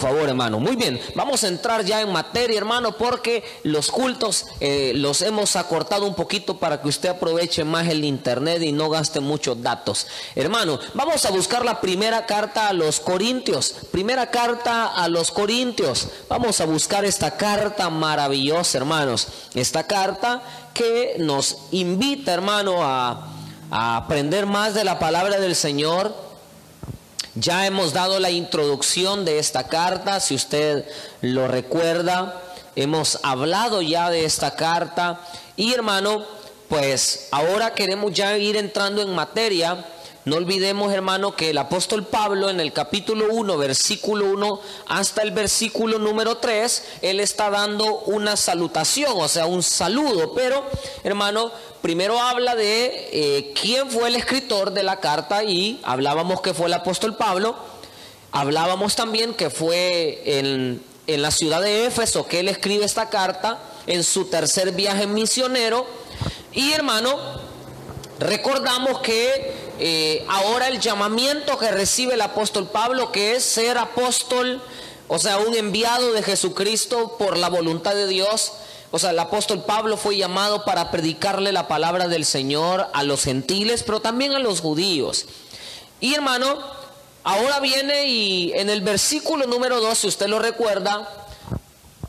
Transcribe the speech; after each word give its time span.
Favor, 0.00 0.30
hermano. 0.30 0.58
Muy 0.58 0.76
bien, 0.76 0.98
vamos 1.14 1.44
a 1.44 1.48
entrar 1.48 1.84
ya 1.84 2.00
en 2.00 2.10
materia, 2.10 2.56
hermano, 2.56 2.96
porque 2.96 3.44
los 3.64 3.90
cultos 3.90 4.46
eh, 4.58 4.92
los 4.94 5.20
hemos 5.20 5.56
acortado 5.56 6.06
un 6.06 6.14
poquito 6.14 6.56
para 6.56 6.80
que 6.80 6.88
usted 6.88 7.10
aproveche 7.10 7.64
más 7.64 7.86
el 7.86 8.06
internet 8.06 8.62
y 8.62 8.72
no 8.72 8.88
gaste 8.88 9.20
muchos 9.20 9.62
datos. 9.62 10.06
Hermano, 10.34 10.80
vamos 10.94 11.26
a 11.26 11.30
buscar 11.30 11.66
la 11.66 11.82
primera 11.82 12.24
carta 12.24 12.68
a 12.68 12.72
los 12.72 12.98
Corintios. 12.98 13.74
Primera 13.90 14.30
carta 14.30 14.86
a 14.86 15.06
los 15.08 15.30
Corintios. 15.30 16.08
Vamos 16.30 16.62
a 16.62 16.64
buscar 16.64 17.04
esta 17.04 17.36
carta 17.36 17.90
maravillosa, 17.90 18.78
hermanos. 18.78 19.28
Esta 19.54 19.86
carta 19.86 20.42
que 20.72 21.16
nos 21.18 21.58
invita, 21.72 22.32
hermano, 22.32 22.82
a 22.82 23.26
aprender 23.70 24.46
más 24.46 24.72
de 24.72 24.84
la 24.84 24.98
palabra 24.98 25.38
del 25.38 25.54
Señor 25.54 26.29
ya 27.34 27.66
hemos 27.66 27.92
dado 27.92 28.18
la 28.18 28.30
introducción 28.30 29.24
de 29.24 29.38
esta 29.38 29.68
carta, 29.68 30.20
si 30.20 30.34
usted 30.34 30.84
lo 31.20 31.48
recuerda, 31.48 32.42
hemos 32.76 33.18
hablado 33.22 33.82
ya 33.82 34.10
de 34.10 34.24
esta 34.24 34.56
carta 34.56 35.20
y 35.56 35.72
hermano, 35.72 36.24
pues 36.68 37.28
ahora 37.30 37.74
queremos 37.74 38.12
ya 38.12 38.36
ir 38.38 38.56
entrando 38.56 39.02
en 39.02 39.14
materia 39.14 39.84
no 40.26 40.36
olvidemos, 40.36 40.92
hermano, 40.92 41.34
que 41.34 41.48
el 41.48 41.56
apóstol 41.56 42.04
Pablo 42.04 42.50
en 42.50 42.60
el 42.60 42.74
capítulo 42.74 43.32
1, 43.32 43.56
versículo 43.56 44.26
1 44.26 44.60
hasta 44.86 45.22
el 45.22 45.30
versículo 45.30 45.98
número 45.98 46.36
3, 46.36 46.84
él 47.00 47.20
está 47.20 47.48
dando 47.48 48.00
una 48.00 48.36
salutación, 48.36 49.14
o 49.16 49.28
sea, 49.28 49.46
un 49.46 49.62
saludo. 49.62 50.34
Pero, 50.34 50.62
hermano, 51.04 51.50
primero 51.82 52.20
habla 52.20 52.54
de 52.54 53.08
eh, 53.12 53.54
quién 53.60 53.90
fue 53.90 54.08
el 54.08 54.16
escritor 54.16 54.72
de 54.72 54.82
la 54.82 55.00
carta 55.00 55.44
y 55.44 55.80
hablábamos 55.82 56.40
que 56.40 56.54
fue 56.54 56.66
el 56.66 56.74
apóstol 56.74 57.16
Pablo. 57.16 57.56
Hablábamos 58.32 58.96
también 58.96 59.34
que 59.34 59.50
fue 59.50 60.22
en, 60.24 60.82
en 61.06 61.22
la 61.22 61.30
ciudad 61.30 61.60
de 61.60 61.86
Éfeso 61.86 62.26
que 62.26 62.40
él 62.40 62.48
escribe 62.48 62.84
esta 62.84 63.10
carta 63.10 63.58
en 63.86 64.04
su 64.04 64.26
tercer 64.26 64.72
viaje 64.72 65.06
misionero. 65.06 65.86
Y, 66.52 66.72
hermano, 66.72 67.18
recordamos 68.18 69.00
que 69.00 69.54
eh, 69.78 70.24
ahora 70.28 70.68
el 70.68 70.78
llamamiento 70.78 71.58
que 71.58 71.70
recibe 71.70 72.14
el 72.14 72.20
apóstol 72.20 72.68
Pablo, 72.68 73.10
que 73.12 73.34
es 73.34 73.44
ser 73.44 73.78
apóstol, 73.78 74.62
o 75.08 75.18
sea, 75.18 75.38
un 75.38 75.54
enviado 75.54 76.12
de 76.12 76.22
Jesucristo 76.22 77.16
por 77.18 77.36
la 77.36 77.48
voluntad 77.48 77.94
de 77.94 78.06
Dios. 78.06 78.52
O 78.92 78.98
sea, 78.98 79.10
el 79.10 79.18
apóstol 79.18 79.62
Pablo 79.64 79.96
fue 79.96 80.16
llamado 80.16 80.64
para 80.64 80.90
predicarle 80.90 81.52
la 81.52 81.68
palabra 81.68 82.08
del 82.08 82.24
Señor 82.24 82.88
a 82.92 83.04
los 83.04 83.22
gentiles, 83.22 83.84
pero 83.84 84.00
también 84.00 84.32
a 84.32 84.40
los 84.40 84.60
judíos. 84.60 85.26
Y 86.00 86.14
hermano, 86.14 86.58
ahora 87.22 87.60
viene 87.60 88.06
y 88.08 88.52
en 88.54 88.68
el 88.68 88.80
versículo 88.80 89.46
número 89.46 89.80
2, 89.80 89.96
si 89.96 90.08
usted 90.08 90.26
lo 90.26 90.40
recuerda, 90.40 91.08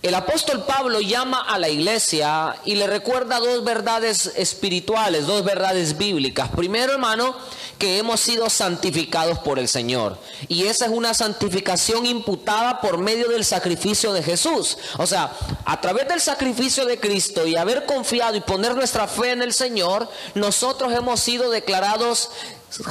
el 0.01 0.15
apóstol 0.15 0.63
Pablo 0.63 0.99
llama 0.99 1.41
a 1.41 1.59
la 1.59 1.69
iglesia 1.69 2.55
y 2.65 2.73
le 2.73 2.87
recuerda 2.87 3.39
dos 3.39 3.63
verdades 3.63 4.31
espirituales, 4.35 5.27
dos 5.27 5.43
verdades 5.43 5.95
bíblicas. 5.95 6.49
Primero, 6.49 6.93
hermano, 6.93 7.35
que 7.81 7.97
hemos 7.97 8.19
sido 8.19 8.47
santificados 8.47 9.39
por 9.39 9.57
el 9.57 9.67
Señor. 9.67 10.15
Y 10.47 10.65
esa 10.65 10.85
es 10.85 10.91
una 10.91 11.15
santificación 11.15 12.05
imputada 12.05 12.79
por 12.79 12.99
medio 12.99 13.29
del 13.29 13.43
sacrificio 13.43 14.13
de 14.13 14.21
Jesús. 14.21 14.77
O 14.99 15.07
sea, 15.07 15.33
a 15.65 15.81
través 15.81 16.07
del 16.07 16.21
sacrificio 16.21 16.85
de 16.85 16.99
Cristo 16.99 17.47
y 17.47 17.55
haber 17.55 17.87
confiado 17.87 18.35
y 18.35 18.41
poner 18.41 18.75
nuestra 18.75 19.07
fe 19.07 19.31
en 19.31 19.41
el 19.41 19.51
Señor, 19.51 20.07
nosotros 20.35 20.93
hemos 20.93 21.21
sido 21.21 21.49
declarados 21.49 22.29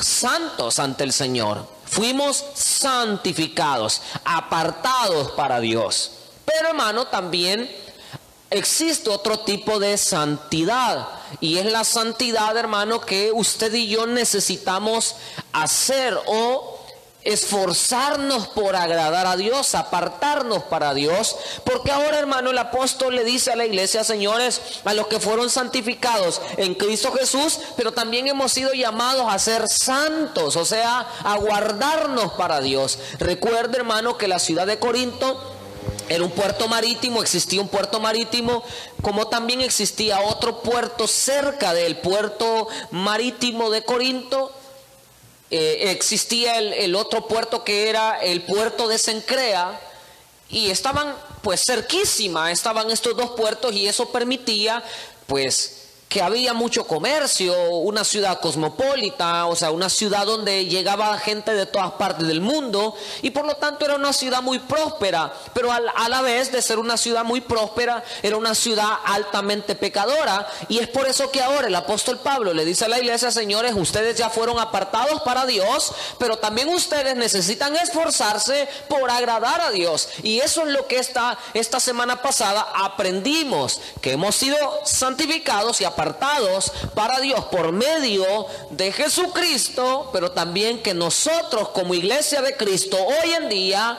santos 0.03 0.81
ante 0.81 1.05
el 1.05 1.13
Señor. 1.13 1.69
Fuimos 1.85 2.45
santificados, 2.55 4.03
apartados 4.25 5.31
para 5.37 5.61
Dios. 5.61 6.15
Pero 6.45 6.71
hermano, 6.71 7.07
también 7.07 7.71
existe 8.51 9.09
otro 9.11 9.41
tipo 9.41 9.79
de 9.79 9.97
santidad. 9.97 11.09
Y 11.41 11.59
es 11.59 11.67
la 11.67 11.85
santidad, 11.85 12.57
hermano, 12.57 13.01
que 13.01 13.31
usted 13.33 13.73
y 13.73 13.89
yo 13.89 14.07
necesitamos 14.07 15.17
hacer 15.53 16.19
o 16.27 16.81
esforzarnos 17.23 18.49
por 18.49 18.77
agradar 18.77 19.27
a 19.27 19.37
Dios, 19.37 19.75
apartarnos 19.75 20.63
para 20.65 20.95
Dios, 20.95 21.37
porque 21.65 21.91
ahora 21.91 22.19
hermano 22.19 22.51
el 22.51 22.59
apóstol 22.59 23.15
le 23.15 23.25
dice 23.25 23.53
a 23.53 23.57
la 23.57 23.67
iglesia, 23.67 24.05
señores, 24.05 24.61
a 24.85 24.95
los 24.95 25.07
que 25.07 25.21
fueron 25.21 25.51
santificados 25.51 26.41
en 26.57 26.75
Cristo 26.75 27.13
Jesús, 27.13 27.59
pero 27.77 27.93
también 27.93 28.27
hemos 28.27 28.53
sido 28.53 28.73
llamados 28.73 29.27
a 29.29 29.39
ser 29.39 29.69
santos, 29.69 30.57
o 30.57 30.65
sea, 30.65 31.07
a 31.23 31.37
guardarnos 31.37 32.33
para 32.33 32.61
Dios. 32.61 32.99
Recuerde 33.19 33.77
hermano 33.77 34.17
que 34.17 34.29
la 34.29 34.39
ciudad 34.39 34.67
de 34.67 34.79
Corinto 34.79 35.50
era 36.09 36.25
un 36.25 36.31
puerto 36.31 36.67
marítimo, 36.69 37.23
existía 37.23 37.61
un 37.61 37.69
puerto 37.69 38.01
marítimo, 38.01 38.65
como 39.01 39.29
también 39.29 39.61
existía 39.61 40.21
otro 40.21 40.61
puerto 40.63 41.07
cerca 41.07 41.73
del 41.73 41.99
puerto 41.99 42.69
marítimo 42.91 43.71
de 43.71 43.85
Corinto. 43.85 44.53
Eh, 45.53 45.91
existía 45.91 46.59
el, 46.59 46.73
el 46.73 46.95
otro 46.95 47.27
puerto 47.27 47.65
que 47.65 47.89
era 47.89 48.21
el 48.23 48.43
puerto 48.43 48.89
de 48.89 48.99
Sencrea 48.99 49.81
y 50.49 50.71
estaban 50.71 51.17
pues 51.43 51.65
cerquísima, 51.65 52.51
estaban 52.51 52.91
estos 52.91 53.17
dos 53.17 53.31
puertos 53.31 53.73
y 53.75 53.87
eso 53.87 54.11
permitía 54.11 54.83
pues 55.27 55.80
que 56.11 56.21
había 56.21 56.55
mucho 56.55 56.89
comercio, 56.89 57.55
una 57.71 58.03
ciudad 58.03 58.41
cosmopolita, 58.41 59.47
o 59.47 59.55
sea, 59.55 59.71
una 59.71 59.89
ciudad 59.89 60.27
donde 60.27 60.67
llegaba 60.67 61.17
gente 61.19 61.55
de 61.55 61.67
todas 61.67 61.93
partes 61.93 62.27
del 62.27 62.41
mundo 62.41 62.97
y 63.23 63.31
por 63.31 63.47
lo 63.47 63.55
tanto 63.55 63.85
era 63.85 63.95
una 63.95 64.13
ciudad 64.13 64.43
muy 64.43 64.59
próspera, 64.59 65.33
pero 65.55 65.71
a 65.73 66.09
la 66.09 66.21
vez 66.21 66.51
de 66.51 66.63
ser 66.63 66.81
una 66.81 66.97
ciudad 66.97 67.23
muy 67.23 67.41
próspera, 67.41 68.03
era 68.25 68.37
una 68.37 68.57
ciudad 68.57 68.89
altamente 69.05 69.77
pecadora 69.77 70.49
y 70.69 70.81
es 70.81 70.89
por 70.89 71.07
eso 71.07 71.31
que 71.31 71.41
ahora 71.43 71.69
el 71.69 71.77
apóstol 71.77 72.19
Pablo 72.19 72.53
le 72.55 72.65
dice 72.65 72.87
a 72.87 72.89
la 72.89 72.99
iglesia, 72.99 73.31
señores, 73.31 73.75
ustedes 73.77 74.17
ya 74.19 74.31
fueron 74.31 74.59
apartados 74.59 75.23
para 75.23 75.47
Dios, 75.47 75.93
pero 76.19 76.39
también 76.39 76.71
ustedes 76.71 77.15
necesitan 77.15 77.77
esforzarse 77.77 78.69
por 78.89 79.09
agradar 79.13 79.61
a 79.61 79.71
Dios 79.71 80.09
y 80.25 80.41
eso 80.41 80.63
es 80.67 80.73
lo 80.73 80.89
que 80.89 80.99
esta, 80.99 81.39
esta 81.55 81.79
semana 81.79 82.21
pasada 82.21 82.67
aprendimos, 82.75 83.81
que 84.01 84.15
hemos 84.15 84.35
sido 84.35 84.57
santificados 84.85 85.81
y 85.81 85.85
apartados 85.85 86.00
apartados 86.01 86.73
para 86.95 87.21
Dios 87.21 87.45
por 87.47 87.73
medio 87.73 88.25
de 88.71 88.91
Jesucristo, 88.91 90.09
pero 90.13 90.33
también 90.33 90.83
que 90.83 90.95
nosotros 90.95 91.69
como 91.71 91.93
iglesia 91.95 92.41
de 92.41 92.57
Cristo 92.57 92.97
hoy 92.97 93.33
en 93.33 93.49
día 93.51 93.99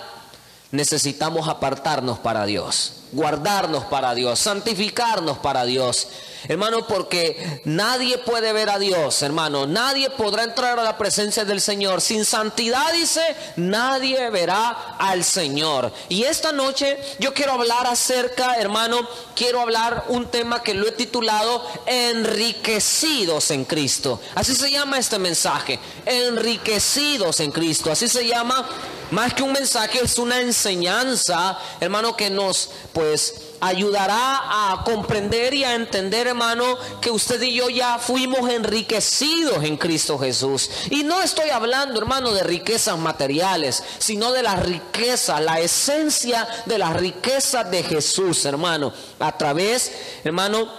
necesitamos 0.71 1.47
apartarnos 1.47 2.17
para 2.17 2.45
Dios, 2.45 3.00
guardarnos 3.11 3.85
para 3.85 4.13
Dios, 4.13 4.39
santificarnos 4.39 5.37
para 5.39 5.65
Dios. 5.65 6.07
Hermano, 6.47 6.87
porque 6.87 7.61
nadie 7.65 8.17
puede 8.17 8.51
ver 8.51 8.71
a 8.71 8.79
Dios, 8.79 9.21
hermano. 9.21 9.67
Nadie 9.67 10.09
podrá 10.09 10.43
entrar 10.43 10.79
a 10.79 10.83
la 10.83 10.97
presencia 10.97 11.45
del 11.45 11.61
Señor. 11.61 12.01
Sin 12.01 12.25
santidad, 12.25 12.91
dice, 12.93 13.21
nadie 13.57 14.27
verá 14.31 14.95
al 14.97 15.23
Señor. 15.23 15.93
Y 16.09 16.23
esta 16.23 16.51
noche 16.51 16.97
yo 17.19 17.33
quiero 17.33 17.53
hablar 17.53 17.85
acerca, 17.85 18.55
hermano, 18.55 19.07
quiero 19.35 19.61
hablar 19.61 20.05
un 20.07 20.31
tema 20.31 20.63
que 20.63 20.73
lo 20.73 20.87
he 20.87 20.91
titulado 20.91 21.63
Enriquecidos 21.85 23.51
en 23.51 23.65
Cristo. 23.65 24.19
Así 24.33 24.55
se 24.55 24.71
llama 24.71 24.97
este 24.97 25.19
mensaje. 25.19 25.79
Enriquecidos 26.07 27.39
en 27.39 27.51
Cristo. 27.51 27.91
Así 27.91 28.07
se 28.07 28.25
llama. 28.25 28.67
Más 29.11 29.33
que 29.33 29.43
un 29.43 29.51
mensaje, 29.51 29.99
es 30.01 30.17
una 30.17 30.39
enseñanza, 30.39 31.59
hermano, 31.81 32.15
que 32.15 32.29
nos, 32.29 32.69
pues, 33.01 33.33
ayudará 33.61 34.41
a 34.71 34.83
comprender 34.83 35.55
y 35.55 35.63
a 35.63 35.73
entender, 35.73 36.27
hermano, 36.27 36.77
que 37.01 37.09
usted 37.09 37.41
y 37.41 37.55
yo 37.55 37.67
ya 37.67 37.97
fuimos 37.97 38.47
enriquecidos 38.47 39.63
en 39.63 39.75
Cristo 39.75 40.19
Jesús. 40.19 40.69
Y 40.91 41.03
no 41.03 41.23
estoy 41.23 41.49
hablando, 41.49 41.99
hermano, 41.99 42.31
de 42.31 42.43
riquezas 42.43 42.99
materiales, 42.99 43.83
sino 43.97 44.31
de 44.31 44.43
la 44.43 44.55
riqueza, 44.55 45.39
la 45.39 45.59
esencia 45.59 46.47
de 46.67 46.77
la 46.77 46.93
riqueza 46.93 47.63
de 47.63 47.81
Jesús, 47.81 48.45
hermano. 48.45 48.93
A 49.17 49.35
través, 49.35 49.91
hermano, 50.23 50.69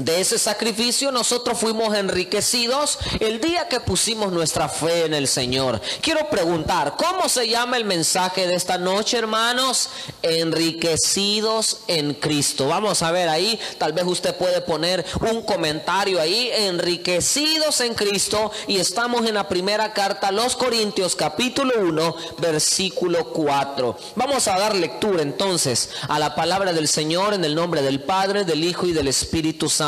de 0.00 0.20
ese 0.20 0.38
sacrificio 0.38 1.10
nosotros 1.10 1.58
fuimos 1.58 1.94
enriquecidos 1.96 2.98
el 3.20 3.40
día 3.40 3.68
que 3.68 3.80
pusimos 3.80 4.32
nuestra 4.32 4.68
fe 4.68 5.06
en 5.06 5.14
el 5.14 5.26
Señor. 5.26 5.80
Quiero 6.00 6.28
preguntar, 6.28 6.94
¿cómo 6.96 7.28
se 7.28 7.48
llama 7.48 7.76
el 7.76 7.84
mensaje 7.84 8.46
de 8.46 8.54
esta 8.54 8.78
noche, 8.78 9.18
hermanos? 9.18 9.90
Enriquecidos 10.22 11.80
en 11.88 12.14
Cristo. 12.14 12.68
Vamos 12.68 13.02
a 13.02 13.10
ver 13.10 13.28
ahí, 13.28 13.58
tal 13.78 13.92
vez 13.92 14.04
usted 14.06 14.36
puede 14.36 14.60
poner 14.60 15.04
un 15.20 15.42
comentario 15.42 16.20
ahí, 16.20 16.50
enriquecidos 16.52 17.80
en 17.80 17.94
Cristo. 17.94 18.52
Y 18.66 18.78
estamos 18.78 19.26
en 19.26 19.34
la 19.34 19.48
primera 19.48 19.92
carta 19.92 20.30
los 20.30 20.54
Corintios 20.54 21.16
capítulo 21.16 21.72
1, 21.80 22.16
versículo 22.38 23.30
4. 23.30 23.98
Vamos 24.14 24.46
a 24.46 24.58
dar 24.58 24.76
lectura 24.76 25.22
entonces 25.22 25.90
a 26.08 26.18
la 26.18 26.34
palabra 26.34 26.72
del 26.72 26.86
Señor 26.86 27.34
en 27.34 27.44
el 27.44 27.54
nombre 27.54 27.82
del 27.82 28.00
Padre, 28.00 28.44
del 28.44 28.62
Hijo 28.62 28.86
y 28.86 28.92
del 28.92 29.08
Espíritu 29.08 29.68
Santo 29.68 29.87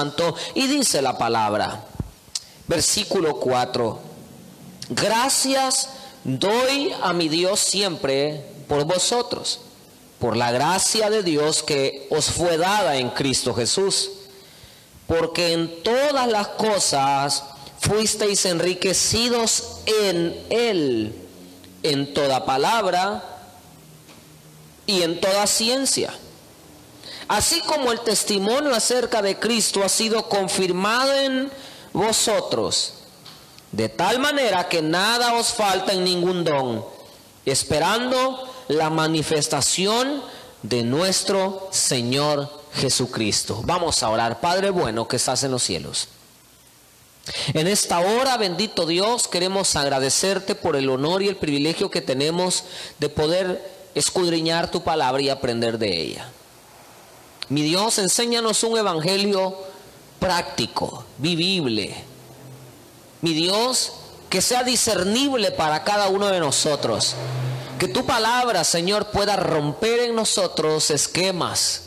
y 0.55 0.67
dice 0.67 1.03
la 1.03 1.19
palabra, 1.19 1.85
versículo 2.67 3.37
4, 3.37 3.99
gracias 4.91 5.89
doy 6.25 6.93
a 7.03 7.13
mi 7.13 7.29
Dios 7.29 7.61
siempre 7.61 8.45
por 8.69 8.85
vosotros, 8.85 9.61
por 10.19 10.37
la 10.37 10.53
gracia 10.53 11.11
de 11.11 11.23
Dios 11.23 11.63
que 11.63 12.07
os 12.11 12.31
fue 12.31 12.57
dada 12.57 12.97
en 12.97 13.11
Cristo 13.11 13.55
Jesús. 13.55 14.11
Porque 15.07 15.53
en 15.53 15.83
todas 15.83 16.29
las 16.29 16.49
cosas 16.49 17.43
fuisteis 17.81 18.45
enriquecidos 18.45 19.81
en 19.87 20.41
Él, 20.51 21.15
en 21.83 22.15
toda 22.15 22.45
palabra 22.45 23.25
y 24.87 25.03
en 25.03 25.21
toda 25.21 25.49
ciencia. 25.49 26.15
Así 27.31 27.61
como 27.61 27.93
el 27.93 28.01
testimonio 28.01 28.75
acerca 28.75 29.23
de 29.23 29.39
Cristo 29.39 29.85
ha 29.85 29.89
sido 29.89 30.29
confirmado 30.29 31.15
en 31.15 31.49
vosotros, 31.93 32.95
de 33.71 33.89
tal 33.89 34.19
manera 34.19 34.69
que 34.69 34.83
nada 34.83 35.35
os 35.35 35.53
falta 35.53 35.93
en 35.93 36.03
ningún 36.03 36.43
don, 36.43 36.85
esperando 37.47 38.53
la 38.67 38.91
manifestación 38.91 40.25
de 40.65 40.83
nuestro 40.83 41.69
Señor 41.71 42.51
Jesucristo. 42.75 43.63
Vamos 43.65 44.03
a 44.03 44.11
orar, 44.11 44.41
Padre 44.41 44.71
bueno 44.71 45.07
que 45.07 45.15
estás 45.15 45.45
en 45.45 45.53
los 45.53 45.63
cielos. 45.63 46.09
En 47.55 47.69
esta 47.69 48.01
hora, 48.01 48.39
bendito 48.39 48.87
Dios, 48.87 49.29
queremos 49.29 49.77
agradecerte 49.77 50.57
por 50.57 50.75
el 50.75 50.91
honor 50.91 51.23
y 51.23 51.29
el 51.29 51.37
privilegio 51.37 51.93
que 51.93 52.01
tenemos 52.01 52.65
de 52.99 53.09
poder 53.09 53.71
escudriñar 53.95 54.69
tu 54.69 54.83
palabra 54.83 55.23
y 55.23 55.29
aprender 55.29 55.79
de 55.79 55.97
ella. 55.97 56.33
Mi 57.51 57.63
Dios, 57.63 57.99
enséñanos 57.99 58.63
un 58.63 58.79
evangelio 58.79 59.57
práctico, 60.21 61.05
vivible. 61.19 62.05
Mi 63.23 63.35
Dios, 63.35 63.93
que 64.29 64.41
sea 64.41 64.63
discernible 64.63 65.51
para 65.51 65.83
cada 65.83 66.09
uno 66.09 66.29
de 66.29 66.39
nosotros. 66.39 67.17
Que 67.81 67.89
tu 67.89 68.07
palabra, 68.07 68.63
Señor, 68.63 69.11
pueda 69.11 69.35
romper 69.35 69.99
en 69.99 70.15
nosotros 70.15 70.93
esquemas, 70.93 71.83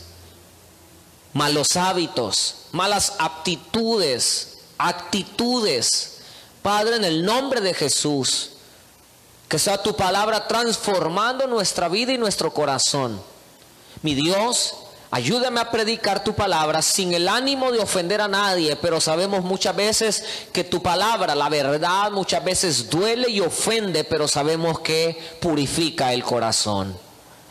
malos 1.31 1.77
hábitos, 1.77 2.55
malas 2.73 3.13
aptitudes, 3.19 4.57
actitudes. 4.77 6.17
Padre, 6.61 6.97
en 6.97 7.05
el 7.05 7.23
nombre 7.23 7.61
de 7.61 7.73
Jesús, 7.73 8.51
que 9.47 9.59
sea 9.59 9.81
tu 9.81 9.95
palabra 9.95 10.45
transformando 10.45 11.47
nuestra 11.47 11.87
vida 11.87 12.11
y 12.11 12.17
nuestro 12.17 12.53
corazón. 12.53 13.21
Mi 14.01 14.13
Dios, 14.13 14.75
ayúdame 15.13 15.61
a 15.61 15.69
predicar 15.69 16.23
tu 16.23 16.33
palabra 16.33 16.81
sin 16.81 17.13
el 17.13 17.27
ánimo 17.27 17.71
de 17.71 17.77
ofender 17.77 18.19
a 18.19 18.27
nadie, 18.27 18.75
pero 18.75 18.99
sabemos 18.99 19.43
muchas 19.43 19.75
veces 19.75 20.23
que 20.51 20.63
tu 20.63 20.81
palabra, 20.81 21.35
la 21.35 21.49
verdad, 21.49 22.09
muchas 22.09 22.43
veces 22.43 22.89
duele 22.89 23.29
y 23.29 23.39
ofende, 23.39 24.05
pero 24.05 24.27
sabemos 24.27 24.79
que 24.79 25.15
purifica 25.39 26.13
el 26.13 26.23
corazón. 26.23 26.97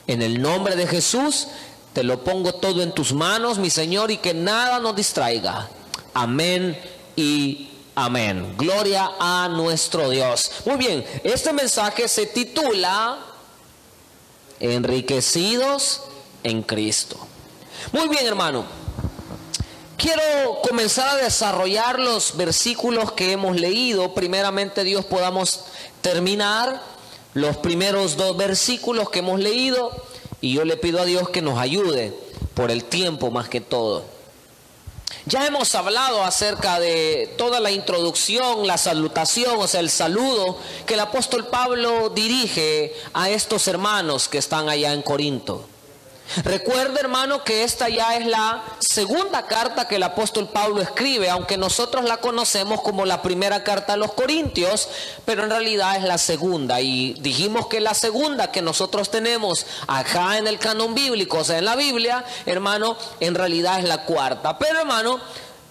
En 0.09 0.23
el 0.23 0.43
nombre 0.43 0.75
de 0.75 0.89
Jesús, 0.89 1.47
te 1.93 2.03
lo 2.03 2.25
pongo 2.25 2.53
todo 2.53 2.83
en 2.83 2.91
tus 2.91 3.13
manos, 3.13 3.59
mi 3.59 3.71
Señor, 3.71 4.11
y 4.11 4.17
que 4.17 4.35
nada 4.35 4.81
nos 4.81 4.97
distraiga. 4.97 5.69
Amén 6.15 6.77
y 7.15 7.71
amén. 7.95 8.57
Gloria 8.59 9.13
a 9.21 9.49
nuestro 9.49 10.11
Dios. 10.11 10.51
Muy 10.65 10.79
bien, 10.79 11.07
este 11.23 11.53
mensaje 11.53 12.09
se 12.09 12.27
titula 12.27 13.19
Enriquecidos 14.59 16.01
en 16.43 16.65
Cristo. 16.65 17.29
Muy 17.91 18.09
bien, 18.09 18.27
hermano. 18.27 18.65
Quiero 19.97 20.23
comenzar 20.63 21.09
a 21.09 21.17
desarrollar 21.17 21.99
los 21.99 22.37
versículos 22.37 23.13
que 23.13 23.33
hemos 23.33 23.57
leído. 23.57 24.15
Primeramente, 24.15 24.85
Dios 24.85 25.05
podamos 25.05 25.65
terminar 26.01 26.81
los 27.35 27.57
primeros 27.59 28.17
dos 28.17 28.37
versículos 28.37 29.11
que 29.11 29.21
hemos 29.21 29.41
leído. 29.41 29.91
Y 30.41 30.55
yo 30.55 30.65
le 30.65 30.77
pido 30.77 31.01
a 31.01 31.05
Dios 31.05 31.29
que 31.29 31.43
nos 31.43 31.59
ayude 31.59 32.13
por 32.55 32.71
el 32.71 32.85
tiempo 32.85 33.31
más 33.31 33.49
que 33.49 33.61
todo. 33.61 34.05
Ya 35.25 35.47
hemos 35.47 35.75
hablado 35.77 36.25
acerca 36.25 36.81
de 36.81 37.33
toda 37.39 37.61
la 37.61 37.71
introducción, 37.71 38.67
la 38.67 38.77
salutación, 38.77 39.55
o 39.57 39.69
sea, 39.69 39.79
el 39.79 39.91
saludo 39.91 40.59
que 40.85 40.95
el 40.95 41.01
apóstol 41.01 41.47
Pablo 41.47 42.09
dirige 42.09 42.93
a 43.13 43.31
estos 43.31 43.69
hermanos 43.69 44.29
que 44.29 44.39
están 44.39 44.69
allá 44.69 44.93
en 44.93 45.03
Corinto. 45.03 45.69
Recuerda, 46.45 46.99
hermano, 46.99 47.45
que 47.45 47.63
esta 47.63 47.91
ya 47.91 48.17
es 48.17 48.27
la 48.27 48.63
segunda 48.81 49.47
carta 49.47 49.87
que 49.87 49.97
el 49.97 50.03
apóstol 50.03 50.49
Pablo 50.49 50.81
escribe, 50.81 51.29
aunque 51.29 51.59
nosotros 51.59 52.05
la 52.05 52.17
conocemos 52.17 52.81
como 52.81 53.05
la 53.05 53.21
primera 53.21 53.63
carta 53.63 53.93
a 53.93 53.97
los 53.97 54.13
Corintios, 54.15 54.89
pero 55.27 55.45
en 55.45 55.51
realidad 55.51 55.97
es 55.97 56.05
la 56.05 56.17
segunda. 56.17 56.81
Y 56.81 57.15
dijimos 57.21 57.67
que 57.67 57.81
la 57.81 57.93
segunda 57.93 58.51
que 58.51 58.63
nosotros 58.63 59.11
tenemos 59.11 59.67
acá 59.87 60.39
en 60.39 60.47
el 60.47 60.59
canon 60.59 60.95
bíblico, 60.95 61.39
o 61.39 61.45
sea, 61.45 61.59
en 61.59 61.67
la 61.67 61.77
Biblia, 61.77 62.25
hermano, 62.47 62.97
en 63.21 63.35
realidad 63.35 63.79
es 63.81 63.85
la 63.85 64.05
cuarta. 64.05 64.57
Pero, 64.59 64.81
hermano, 64.81 65.21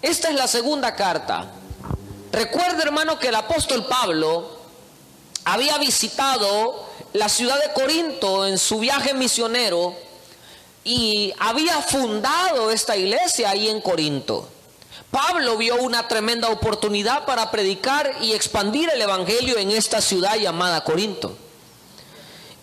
esta 0.04 0.30
es 0.30 0.36
la 0.36 0.48
segunda 0.48 0.96
carta. 0.96 1.52
Recuerda, 2.32 2.84
hermano, 2.84 3.18
que 3.18 3.30
el 3.30 3.36
apóstol 3.36 3.86
Pablo 3.88 4.60
había 5.44 5.80
visitado 5.80 6.86
la 7.14 7.30
ciudad 7.30 7.60
de 7.60 7.74
Corinto 7.74 8.46
en 8.46 8.60
su 8.60 8.80
viaje 8.80 9.16
misionero 9.16 10.11
y 10.84 11.34
había 11.40 11.82
fundado 11.82 12.72
esta 12.72 12.98
iglesia 12.98 13.52
ahí 13.52 13.70
en 13.70 13.82
Corinto. 13.82 14.50
Pablo 15.12 15.58
vio 15.58 15.76
una 15.76 16.08
tremenda 16.08 16.50
oportunidad 16.50 17.26
para 17.26 17.52
predicar 17.52 18.12
y 18.22 18.32
expandir 18.34 18.90
el 18.90 19.02
Evangelio 19.02 19.58
en 19.58 19.72
esta 19.72 20.02
ciudad 20.02 20.38
llamada 20.38 20.84
Corinto. 20.84 21.36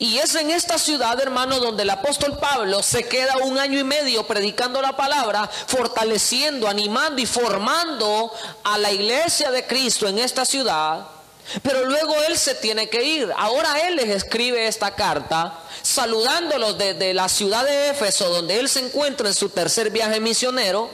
Y 0.00 0.18
es 0.18 0.34
en 0.36 0.50
esta 0.50 0.78
ciudad, 0.78 1.20
hermano, 1.20 1.58
donde 1.58 1.82
el 1.82 1.90
apóstol 1.90 2.38
Pablo 2.38 2.82
se 2.82 3.08
queda 3.08 3.38
un 3.38 3.58
año 3.58 3.80
y 3.80 3.84
medio 3.84 4.26
predicando 4.26 4.80
la 4.80 4.96
palabra, 4.96 5.50
fortaleciendo, 5.66 6.68
animando 6.68 7.20
y 7.20 7.26
formando 7.26 8.32
a 8.62 8.78
la 8.78 8.92
iglesia 8.92 9.50
de 9.50 9.66
Cristo 9.66 10.06
en 10.06 10.20
esta 10.20 10.44
ciudad. 10.44 11.17
Pero 11.62 11.84
luego 11.84 12.14
él 12.24 12.36
se 12.36 12.54
tiene 12.54 12.88
que 12.88 13.02
ir. 13.02 13.32
Ahora 13.36 13.88
él 13.88 13.96
les 13.96 14.08
escribe 14.08 14.66
esta 14.66 14.94
carta 14.94 15.60
saludándolos 15.82 16.76
desde 16.76 17.14
la 17.14 17.28
ciudad 17.28 17.64
de 17.64 17.90
Éfeso, 17.90 18.28
donde 18.28 18.58
él 18.58 18.68
se 18.68 18.80
encuentra 18.80 19.28
en 19.28 19.34
su 19.34 19.48
tercer 19.48 19.90
viaje 19.90 20.20
misionero. 20.20 20.90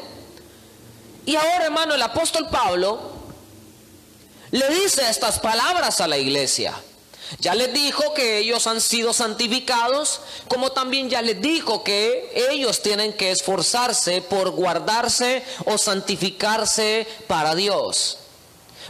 Y 1.27 1.37
ahora, 1.37 1.65
hermano, 1.65 1.95
el 1.95 2.03
apóstol 2.03 2.49
Pablo 2.49 3.13
le 4.51 4.69
dice 4.69 5.09
estas 5.09 5.41
palabras 5.41 6.01
a 6.01 6.07
la 6.07 6.19
iglesia. 6.19 6.75
Ya 7.41 7.55
les 7.55 7.73
dijo 7.73 8.15
que 8.15 8.39
ellos 8.39 8.67
han 8.67 8.81
sido 8.81 9.13
santificados, 9.13 10.21
como 10.47 10.71
también 10.73 11.11
ya 11.11 11.23
les 11.23 11.41
dijo 11.41 11.83
que 11.83 12.31
ellos 12.53 12.83
tienen 12.83 13.15
que 13.15 13.33
esforzarse 13.33 14.23
por 14.23 14.51
guardarse 14.51 15.43
o 15.65 15.79
santificarse 15.79 17.07
para 17.27 17.55
Dios. 17.55 18.19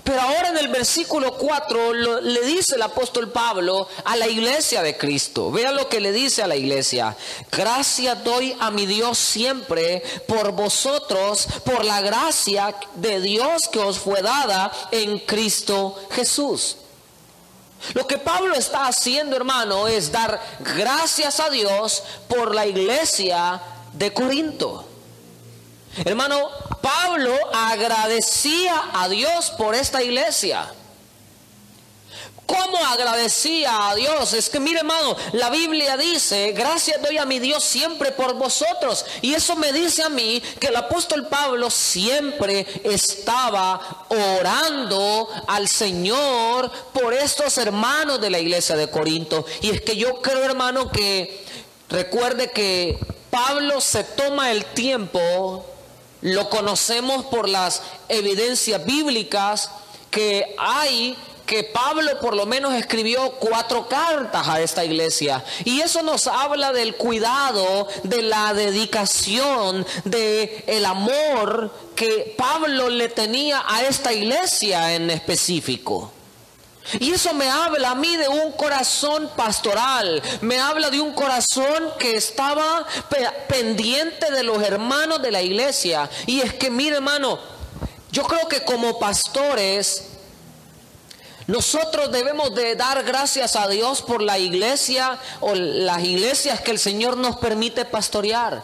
Pero 0.03 0.21
ahora 0.21 0.49
en 0.49 0.59
el 0.59 0.69
versículo 0.69 1.37
4 1.37 1.93
le 2.21 2.41
dice 2.43 2.75
el 2.75 2.83
apóstol 2.83 3.31
Pablo 3.31 3.89
a 4.05 4.17
la 4.17 4.27
iglesia 4.27 4.83
de 4.83 4.97
Cristo. 4.97 5.51
Vea 5.51 5.73
lo 5.73 5.89
que 5.89 6.01
le 6.01 6.13
dice 6.13 6.43
a 6.43 6.47
la 6.47 6.57
iglesia. 6.57 7.17
Gracias 7.53 8.25
doy 8.25 8.57
a 8.59 8.71
mi 8.71 8.87
Dios 8.87 9.19
siempre 9.19 10.03
por 10.27 10.53
vosotros, 10.53 11.47
por 11.65 11.85
la 11.85 12.01
gracia 12.01 12.75
de 12.95 13.21
Dios 13.21 13.69
que 13.69 13.79
os 13.79 13.99
fue 13.99 14.23
dada 14.23 14.73
en 14.91 15.19
Cristo 15.21 15.97
Jesús. 16.11 16.79
Lo 17.93 18.07
que 18.07 18.17
Pablo 18.17 18.55
está 18.55 18.87
haciendo, 18.87 19.37
hermano, 19.37 19.87
es 19.87 20.11
dar 20.11 20.41
gracias 20.61 21.39
a 21.39 21.51
Dios 21.51 22.03
por 22.29 22.55
la 22.55 22.67
iglesia 22.67 23.61
de 23.93 24.13
Corinto. 24.13 24.94
Hermano, 26.05 26.51
Pablo 26.81 27.35
agradecía 27.53 28.91
a 28.93 29.09
Dios 29.09 29.53
por 29.57 29.75
esta 29.75 30.03
iglesia. 30.03 30.73
¿Cómo 32.47 32.77
agradecía 32.77 33.89
a 33.89 33.95
Dios? 33.95 34.35
Es 34.35 34.51
que 34.51 34.61
mire 34.61 34.81
hermano, 34.81 35.17
la 35.33 35.49
Biblia 35.49 35.97
dice, 35.97 36.53
gracias 36.53 37.01
doy 37.01 37.17
a 37.17 37.25
mi 37.25 37.39
Dios 37.39 37.65
siempre 37.65 38.13
por 38.13 38.35
vosotros. 38.35 39.07
Y 39.23 39.33
eso 39.33 39.57
me 39.57 39.73
dice 39.73 40.03
a 40.03 40.11
mí 40.11 40.43
que 40.61 40.67
el 40.67 40.77
apóstol 40.77 41.27
Pablo 41.29 41.71
siempre 41.71 42.67
estaba 42.85 44.07
orando 44.11 45.29
al 45.47 45.69
Señor 45.69 46.71
por 46.93 47.15
estos 47.15 47.57
hermanos 47.57 48.21
de 48.21 48.31
la 48.31 48.39
iglesia 48.39 48.77
de 48.77 48.91
Corinto. 48.91 49.47
Y 49.63 49.71
es 49.71 49.81
que 49.81 49.97
yo 49.97 50.21
creo 50.21 50.45
hermano 50.45 50.91
que 50.91 51.45
recuerde 51.89 52.51
que 52.51 52.99
Pablo 53.31 53.81
se 53.81 54.05
toma 54.05 54.53
el 54.53 54.67
tiempo 54.67 55.65
lo 56.25 56.49
conocemos 56.49 57.27
por 57.27 57.51
las 57.51 57.83
evidencias 58.09 58.83
bíblicas 58.87 59.71
que 60.11 60.57
hay 60.59 61.17
que 61.45 61.65
Pablo 61.65 62.19
por 62.23 62.35
lo 62.35 62.47
menos 62.47 62.73
escribió 62.73 63.33
cuatro 63.33 63.87
cartas 63.87 64.49
a 64.49 64.63
esta 64.63 64.87
iglesia. 64.87 65.45
Y 65.67 65.83
eso 65.83 66.03
nos 66.03 66.27
habla 66.27 66.73
del 66.73 66.97
cuidado, 66.97 67.87
de 68.05 68.23
la 68.23 68.55
dedicación, 68.55 69.87
de 70.07 70.65
el 70.67 70.87
amor 70.87 71.71
que 71.95 72.35
Pablo 72.39 72.89
le 72.89 73.11
tenía 73.11 73.63
a 73.67 73.83
esta 73.83 74.15
iglesia 74.15 74.95
en 74.95 75.11
específico. 75.11 76.11
Y 77.01 77.13
eso 77.13 77.33
me 77.33 77.49
habla 77.49 77.91
a 77.91 77.95
mí 77.95 78.17
de 78.17 78.29
un 78.29 78.53
corazón 78.53 79.31
pastoral, 79.37 80.23
me 80.43 80.59
habla 80.59 80.91
de 80.91 81.01
un 81.01 81.13
corazón 81.15 81.93
que 81.99 82.17
estaba 82.17 82.87
pendiente 83.49 84.31
de 84.31 84.43
los 84.43 84.63
hermanos 84.63 85.23
de 85.23 85.31
la 85.31 85.43
iglesia. 85.43 86.11
Y 86.27 86.41
es 86.41 86.55
que, 86.55 86.71
mire 86.71 86.97
hermano, 86.97 87.39
yo 88.13 88.23
creo 88.25 88.47
que 88.49 88.65
como 88.65 88.99
pastores, 88.99 90.05
nosotros 91.47 92.13
debemos 92.13 92.55
de 92.55 92.75
dar 92.75 93.03
gracias 93.03 93.57
a 93.57 93.69
Dios 93.69 94.01
por 94.03 94.23
la 94.23 94.39
iglesia 94.39 95.19
o 95.41 95.55
las 95.55 96.03
iglesias 96.03 96.61
que 96.61 96.71
el 96.71 96.79
Señor 96.79 97.17
nos 97.17 97.37
permite 97.37 97.85
pastorear. 97.85 98.63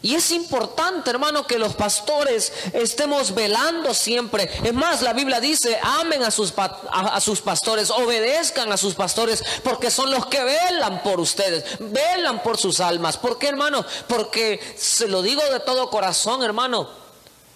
Y 0.00 0.14
es 0.14 0.30
importante, 0.30 1.10
hermano, 1.10 1.44
que 1.44 1.58
los 1.58 1.74
pastores 1.74 2.52
estemos 2.72 3.34
velando 3.34 3.92
siempre. 3.92 4.48
Es 4.62 4.72
más, 4.72 5.02
la 5.02 5.12
Biblia 5.12 5.40
dice, 5.40 5.76
amen 5.82 6.22
a 6.22 6.30
sus, 6.30 6.54
a, 6.56 7.20
sus 7.20 7.40
pastores, 7.40 7.90
obedezcan 7.90 8.70
a 8.70 8.76
sus 8.76 8.94
pastores, 8.94 9.42
porque 9.64 9.90
son 9.90 10.12
los 10.12 10.26
que 10.26 10.44
velan 10.44 11.02
por 11.02 11.18
ustedes, 11.18 11.64
velan 11.80 12.44
por 12.44 12.58
sus 12.58 12.78
almas. 12.78 13.16
¿Por 13.16 13.38
qué, 13.38 13.48
hermano? 13.48 13.84
Porque 14.06 14.60
se 14.76 15.08
lo 15.08 15.20
digo 15.20 15.42
de 15.50 15.60
todo 15.60 15.90
corazón, 15.90 16.44
hermano. 16.44 16.88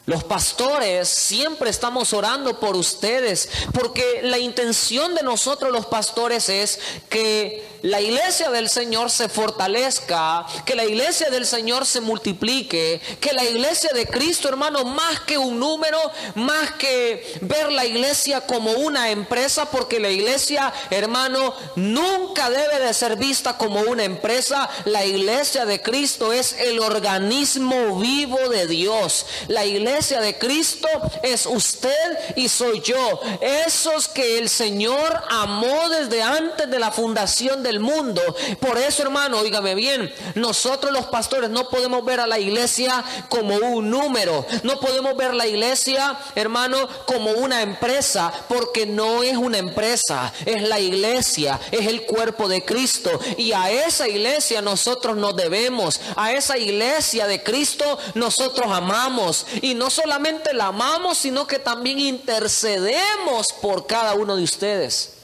Los 0.05 0.25
pastores 0.25 1.09
siempre 1.09 1.71
estamos 1.71 2.13
orando 2.13 2.59
por 2.59 2.75
ustedes, 2.75 3.49
porque 3.73 4.21
la 4.25 4.39
intención 4.39 5.15
de 5.15 5.23
nosotros 5.23 5.71
los 5.71 5.87
pastores 5.87 6.49
es 6.49 6.81
que 7.09 7.72
la 7.83 8.01
iglesia 8.01 8.51
del 8.51 8.69
Señor 8.69 9.11
se 9.11 9.29
fortalezca, 9.29 10.47
que 10.65 10.77
la 10.77 10.85
iglesia 10.85 11.31
del 11.31 11.47
Señor 11.47 11.85
se 11.85 12.01
multiplique, 12.01 13.01
que 13.21 13.33
la 13.33 13.45
iglesia 13.45 13.91
de 13.93 14.07
Cristo, 14.07 14.49
hermano, 14.49 14.85
más 14.85 15.21
que 15.21 15.37
un 15.37 15.59
número, 15.59 15.99
más 16.37 16.73
que 16.73 17.39
ver 17.41 17.73
la 17.73 17.85
iglesia 17.85 18.43
como 18.43 18.71
una 18.73 19.11
empresa, 19.11 19.71
porque 19.71 19.99
la 19.99 20.11
iglesia, 20.11 20.73
hermano, 20.91 21.55
nunca 21.75 22.51
debe 22.51 22.79
de 22.79 22.95
ser 22.95 23.17
vista 23.17 23.59
como 23.59 23.81
una 23.81 24.05
empresa. 24.05 24.69
La 24.85 25.05
iglesia 25.05 25.65
de 25.65 25.83
Cristo 25.83 26.33
es 26.33 26.53
el 26.61 26.79
organismo 26.79 27.99
vivo 27.99 28.39
de 28.49 28.67
Dios. 28.67 29.27
La 29.49 29.65
iglesia 29.65 30.21
de 30.21 30.39
Cristo 30.39 30.89
es 31.23 31.47
usted 31.47 31.91
y 32.37 32.49
soy 32.49 32.81
yo. 32.81 33.21
Esos 33.41 34.07
que 34.09 34.39
el 34.39 34.49
Señor 34.49 35.21
amó 35.31 35.89
desde 35.89 36.23
antes 36.23 36.71
de 36.71 36.79
la 36.79 36.93
fundación 36.93 37.63
mundo. 37.81 38.21
Por 38.61 38.79
eso, 38.79 39.03
hermano, 39.03 39.39
oígame 39.39 39.75
bien, 39.75 40.13
nosotros 40.35 40.93
los 40.93 41.07
pastores 41.07 41.51
no 41.51 41.69
podemos 41.69 42.05
ver 42.05 42.21
a 42.21 42.27
la 42.27 42.39
iglesia 42.39 43.05
como 43.29 43.57
un 43.57 43.91
número. 43.91 44.47
No 44.63 44.81
podemos 44.81 45.17
ver 45.17 45.35
la 45.35 45.47
iglesia, 45.47 46.19
hermano, 46.35 46.89
como 47.07 47.31
una 47.33 47.63
empresa, 47.63 48.33
porque 48.49 48.87
no 48.87 49.23
es 49.23 49.37
una 49.37 49.59
empresa, 49.59 50.33
es 50.45 50.63
la 50.69 50.81
iglesia, 50.81 51.61
es 51.71 51.87
el 51.87 52.05
cuerpo 52.07 52.49
de 52.49 52.65
Cristo. 52.65 53.11
Y 53.37 53.53
a 53.53 53.71
esa 53.71 54.09
iglesia 54.09 54.63
nosotros 54.63 55.17
nos 55.17 55.37
debemos, 55.37 56.01
a 56.17 56.33
esa 56.33 56.59
iglesia 56.59 57.27
de 57.27 57.43
Cristo 57.43 57.99
nosotros 58.15 58.71
amamos 58.71 59.47
y 59.61 59.75
no 59.75 59.91
solamente 59.91 60.55
la 60.55 60.67
amamos, 60.67 61.19
sino 61.19 61.47
que 61.47 61.59
también 61.59 61.99
intercedemos 61.99 63.53
por 63.61 63.87
cada 63.87 64.15
uno 64.15 64.37
de 64.37 64.45
ustedes. 64.45 65.22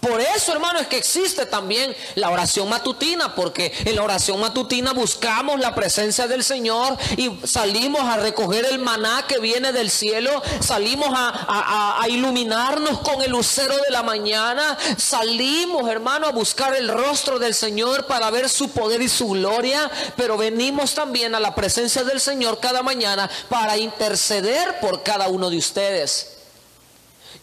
Por 0.00 0.20
eso, 0.20 0.52
hermano, 0.52 0.78
es 0.78 0.86
que 0.86 0.98
existe 0.98 1.46
también 1.46 1.94
la 2.14 2.30
oración 2.30 2.68
matutina, 2.68 3.34
porque 3.34 3.72
en 3.84 3.96
la 3.96 4.04
oración 4.04 4.40
matutina 4.40 4.92
buscamos 4.92 5.58
la 5.58 5.74
presencia 5.74 6.28
del 6.28 6.44
Señor 6.44 6.96
y 7.16 7.30
salimos 7.44 8.02
a 8.02 8.16
recoger 8.16 8.64
el 8.66 8.78
maná 8.78 9.24
que 9.26 9.38
viene 9.38 9.72
del 9.72 9.90
cielo, 9.90 10.42
salimos 10.60 11.08
a, 11.12 12.06
iluminarnos 12.08 13.00
con 13.00 13.22
el 13.22 13.30
lucero 13.30 13.76
de 13.76 13.90
la 13.90 14.02
mañana, 14.02 14.78
salimos, 14.96 15.88
hermano, 15.90 16.26
a 16.26 16.32
buscar 16.32 16.74
el 16.74 16.88
rostro 16.88 17.38
del 17.38 17.54
Señor 17.54 18.06
para 18.06 18.30
ver 18.30 18.48
su 18.48 18.70
poder 18.70 19.02
y 19.02 19.08
su 19.08 19.28
gloria, 19.28 19.90
pero 20.16 20.36
venimos 20.36 20.94
también 20.94 21.34
a 21.34 21.40
la 21.40 21.54
presencia 21.54 22.04
del 22.04 22.20
Señor 22.20 22.60
cada 22.60 22.82
mañana 22.82 23.28
para 23.48 23.76
interceder 23.76 24.80
por 24.80 25.02
cada 25.02 25.28
uno 25.28 25.50
de 25.50 25.58
ustedes. 25.58 26.37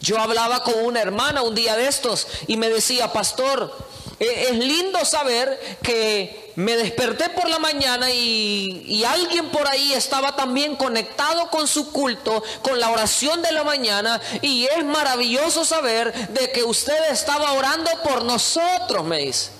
Yo 0.00 0.18
hablaba 0.18 0.62
con 0.62 0.74
una 0.84 1.00
hermana 1.00 1.42
un 1.42 1.54
día 1.54 1.76
de 1.76 1.88
estos 1.88 2.26
y 2.46 2.56
me 2.56 2.68
decía, 2.68 3.12
pastor, 3.12 3.74
e-, 4.18 4.48
es 4.50 4.56
lindo 4.56 5.04
saber 5.04 5.78
que 5.82 6.52
me 6.56 6.76
desperté 6.76 7.28
por 7.30 7.48
la 7.48 7.58
mañana 7.58 8.10
y, 8.10 8.84
y, 8.86 9.04
alguien 9.04 9.50
por 9.50 9.68
ahí 9.68 9.92
estaba 9.92 10.34
también 10.36 10.76
conectado 10.76 11.50
con 11.50 11.68
su 11.68 11.92
culto, 11.92 12.42
con 12.62 12.80
la 12.80 12.90
oración 12.90 13.42
de 13.42 13.52
la 13.52 13.62
mañana. 13.62 14.20
Y 14.40 14.64
es 14.64 14.84
maravilloso 14.84 15.64
saber 15.64 16.12
de 16.30 16.50
que 16.50 16.64
usted 16.64 17.10
estaba 17.10 17.52
orando 17.52 17.90
por 18.02 18.24
nosotros, 18.24 19.04
me 19.04 19.18
dice. 19.18 19.55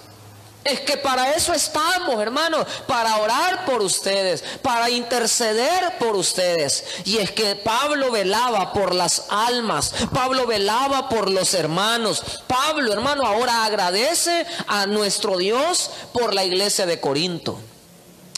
Es 0.66 0.80
que 0.80 0.96
para 0.96 1.32
eso 1.34 1.52
estamos, 1.52 2.20
hermanos, 2.20 2.66
para 2.88 3.18
orar 3.18 3.64
por 3.64 3.82
ustedes, 3.82 4.42
para 4.62 4.90
interceder 4.90 5.96
por 5.96 6.16
ustedes. 6.16 6.84
Y 7.04 7.18
es 7.18 7.30
que 7.30 7.54
Pablo 7.54 8.10
velaba 8.10 8.72
por 8.72 8.92
las 8.92 9.26
almas, 9.28 9.94
Pablo 10.12 10.44
velaba 10.44 11.08
por 11.08 11.30
los 11.30 11.54
hermanos. 11.54 12.20
Pablo, 12.48 12.92
hermano, 12.92 13.24
ahora 13.24 13.64
agradece 13.64 14.44
a 14.66 14.86
nuestro 14.86 15.36
Dios 15.36 15.88
por 16.12 16.34
la 16.34 16.44
iglesia 16.44 16.84
de 16.84 16.98
Corinto. 16.98 17.60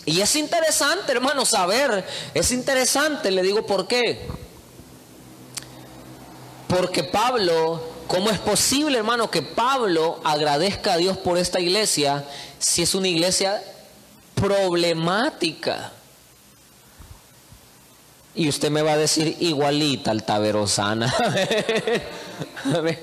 Y 0.05 0.21
es 0.21 0.37
interesante, 0.37 1.13
hermano, 1.13 1.47
saber, 1.47 2.07
es 2.35 2.53
interesante, 2.53 3.31
le 3.31 3.41
digo 3.41 3.65
por 3.65 3.89
qué. 3.89 4.29
Porque 6.67 7.05
Pablo 7.05 7.81
¿Cómo 8.09 8.31
es 8.31 8.39
posible, 8.39 8.97
hermano, 8.97 9.31
que 9.31 9.43
Pablo 9.43 10.19
agradezca 10.25 10.95
a 10.95 10.97
Dios 10.97 11.19
por 11.19 11.37
esta 11.37 11.61
iglesia 11.61 12.25
si 12.59 12.81
es 12.81 12.95
una 12.95 13.07
iglesia 13.07 13.63
problemática? 14.35 15.93
Y 18.35 18.49
usted 18.49 18.71
me 18.71 18.81
va 18.81 18.93
a 18.93 18.97
decir 18.97 19.37
igualita 19.41 20.11
al 20.11 20.25
taberosana. 20.25 21.15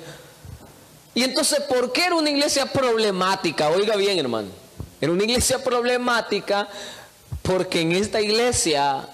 y 1.13 1.23
entonces, 1.23 1.59
¿por 1.61 1.91
qué 1.91 2.05
era 2.05 2.15
una 2.15 2.31
iglesia 2.31 2.65
problemática? 2.65 3.69
Oiga 3.69 3.95
bien, 3.95 4.17
hermano. 4.17 4.49
Era 4.99 5.11
una 5.11 5.23
iglesia 5.23 5.63
problemática 5.63 6.67
porque 7.43 7.81
en 7.81 7.91
esta 7.91 8.21
iglesia 8.21 9.07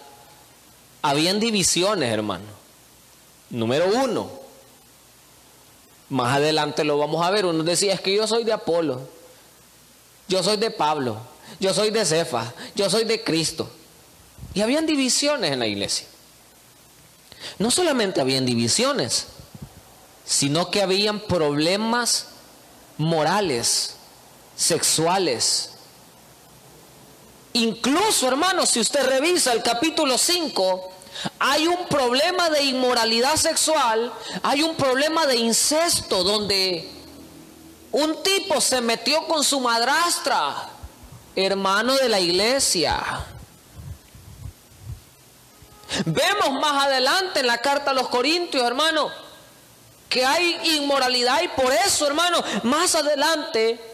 habían 1.01 1.41
divisiones, 1.41 2.13
hermano. 2.13 2.45
Número 3.49 3.87
uno, 3.87 4.40
más 6.11 6.35
adelante 6.35 6.83
lo 6.83 6.97
vamos 6.97 7.25
a 7.25 7.31
ver. 7.31 7.45
Uno 7.45 7.63
decía, 7.63 7.93
es 7.93 8.01
que 8.01 8.13
yo 8.13 8.27
soy 8.27 8.43
de 8.43 8.51
Apolo, 8.51 9.01
yo 10.27 10.43
soy 10.43 10.57
de 10.57 10.69
Pablo, 10.69 11.17
yo 11.59 11.73
soy 11.73 11.89
de 11.89 12.05
Cefa, 12.05 12.53
yo 12.75 12.89
soy 12.89 13.05
de 13.05 13.23
Cristo. 13.23 13.69
Y 14.53 14.61
habían 14.61 14.85
divisiones 14.85 15.53
en 15.53 15.59
la 15.59 15.67
iglesia. 15.67 16.05
No 17.59 17.71
solamente 17.71 18.19
habían 18.19 18.45
divisiones, 18.45 19.27
sino 20.25 20.69
que 20.69 20.81
habían 20.81 21.21
problemas 21.21 22.27
morales, 22.97 23.95
sexuales. 24.57 25.69
Incluso, 27.53 28.27
hermanos, 28.27 28.69
si 28.69 28.81
usted 28.81 29.05
revisa 29.05 29.53
el 29.53 29.63
capítulo 29.63 30.17
5, 30.17 30.91
hay 31.39 31.67
un 31.67 31.87
problema 31.87 32.49
de 32.49 32.63
inmoralidad 32.63 33.35
sexual, 33.35 34.11
hay 34.43 34.63
un 34.63 34.75
problema 34.75 35.25
de 35.25 35.37
incesto 35.37 36.23
donde 36.23 36.89
un 37.91 38.23
tipo 38.23 38.61
se 38.61 38.81
metió 38.81 39.25
con 39.27 39.43
su 39.43 39.59
madrastra, 39.59 40.69
hermano 41.35 41.95
de 41.95 42.09
la 42.09 42.19
iglesia. 42.19 43.25
Vemos 46.05 46.53
más 46.61 46.85
adelante 46.85 47.41
en 47.41 47.47
la 47.47 47.57
carta 47.57 47.91
a 47.91 47.93
los 47.93 48.07
Corintios, 48.07 48.65
hermano, 48.65 49.09
que 50.07 50.25
hay 50.25 50.77
inmoralidad 50.77 51.41
y 51.41 51.49
por 51.49 51.71
eso, 51.73 52.07
hermano, 52.07 52.41
más 52.63 52.95
adelante 52.95 53.90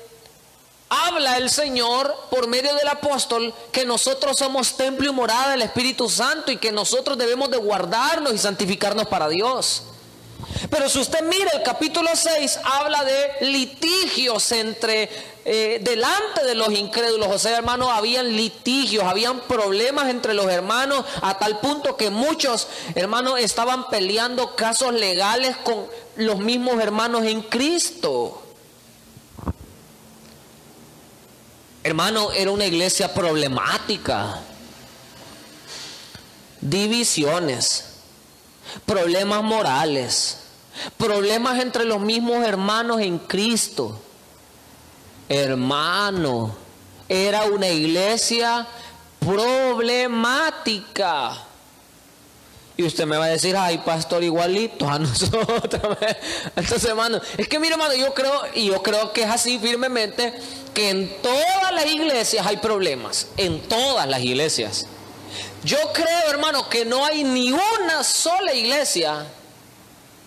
habla 0.90 1.38
el 1.38 1.50
Señor 1.50 2.16
por 2.30 2.48
medio 2.48 2.74
del 2.76 2.88
apóstol 2.88 3.54
que 3.72 3.86
nosotros 3.86 4.38
somos 4.38 4.78
templo 4.78 5.10
y 5.10 5.14
morada 5.14 5.52
del 5.52 5.62
Espíritu 5.62 6.10
Santo 6.10 6.52
y 6.52 6.58
que 6.58 6.72
nosotros 6.72 7.18
debemos 7.18 7.50
de 7.50 7.58
guardarnos 7.58 8.34
y 8.34 8.38
santificarnos 8.38 9.08
para 9.08 9.28
Dios. 9.28 9.84
Pero 10.70 10.90
si 10.90 11.00
usted 11.00 11.24
mira 11.24 11.52
el 11.54 11.64
capítulo 11.64 12.10
6, 12.14 12.60
habla 12.64 13.04
de 13.04 13.48
litigios 13.48 14.52
entre, 14.52 15.10
eh, 15.46 15.80
delante 15.82 16.44
de 16.46 16.56
los 16.56 16.72
incrédulos. 16.72 17.28
O 17.30 17.40
sea, 17.40 17.58
hermanos, 17.58 17.90
habían 17.92 18.36
litigios, 18.36 19.04
habían 19.04 19.42
problemas 19.42 20.10
entre 20.10 20.34
los 20.34 20.48
hermanos, 20.48 21.06
a 21.22 21.38
tal 21.38 21.60
punto 21.60 21.98
que 21.98 22.10
muchos 22.10 22.68
hermanos 22.96 23.40
estaban 23.40 23.90
peleando 23.90 24.56
casos 24.56 24.94
legales 24.94 25.56
con 25.58 25.88
los 26.16 26.40
mismos 26.40 26.82
hermanos 26.82 27.26
en 27.26 27.42
Cristo. 27.42 28.47
Hermano, 31.88 32.32
era 32.32 32.52
una 32.52 32.66
iglesia 32.66 33.14
problemática. 33.14 34.42
Divisiones, 36.60 37.86
problemas 38.86 39.42
morales, 39.44 40.38
Problemas 40.98 41.60
entre 41.60 41.86
los 41.86 42.00
mismos 42.02 42.46
hermanos 42.46 43.02
en 43.02 43.18
Cristo. 43.20 44.00
Hermano, 45.28 46.56
era 47.10 47.46
una 47.46 47.70
iglesia 47.70 48.68
problemática. 49.20 50.28
Y 52.78 52.84
usted 52.84 53.08
me 53.08 53.18
va 53.18 53.26
a 53.26 53.30
decir, 53.30 53.58
ay, 53.58 53.80
pastor, 53.80 54.24
igualito 54.24 54.88
a 54.88 55.00
nosotros. 55.00 55.98
Entonces, 56.56 56.86
hermano, 56.86 57.20
es 57.36 57.48
que 57.48 57.60
mire, 57.60 57.74
hermano, 57.74 57.96
yo 57.96 58.14
creo, 58.14 58.32
y 58.54 58.68
yo 58.68 58.84
creo 58.84 59.12
que 59.12 59.24
es 59.24 59.30
así 59.30 59.58
firmemente, 59.58 60.32
que 60.76 60.92
en 60.92 61.22
todas 61.24 61.74
las 61.74 61.88
iglesias 61.88 62.46
hay 62.46 62.58
problemas. 62.58 63.30
En 63.36 63.62
todas 63.62 64.08
las 64.08 64.22
iglesias. 64.22 64.86
Yo 65.64 65.78
creo, 65.92 66.30
hermano, 66.30 66.70
que 66.70 66.86
no 66.86 67.04
hay 67.04 67.24
ni 67.24 67.52
una 67.52 68.04
sola 68.04 68.54
iglesia 68.54 69.26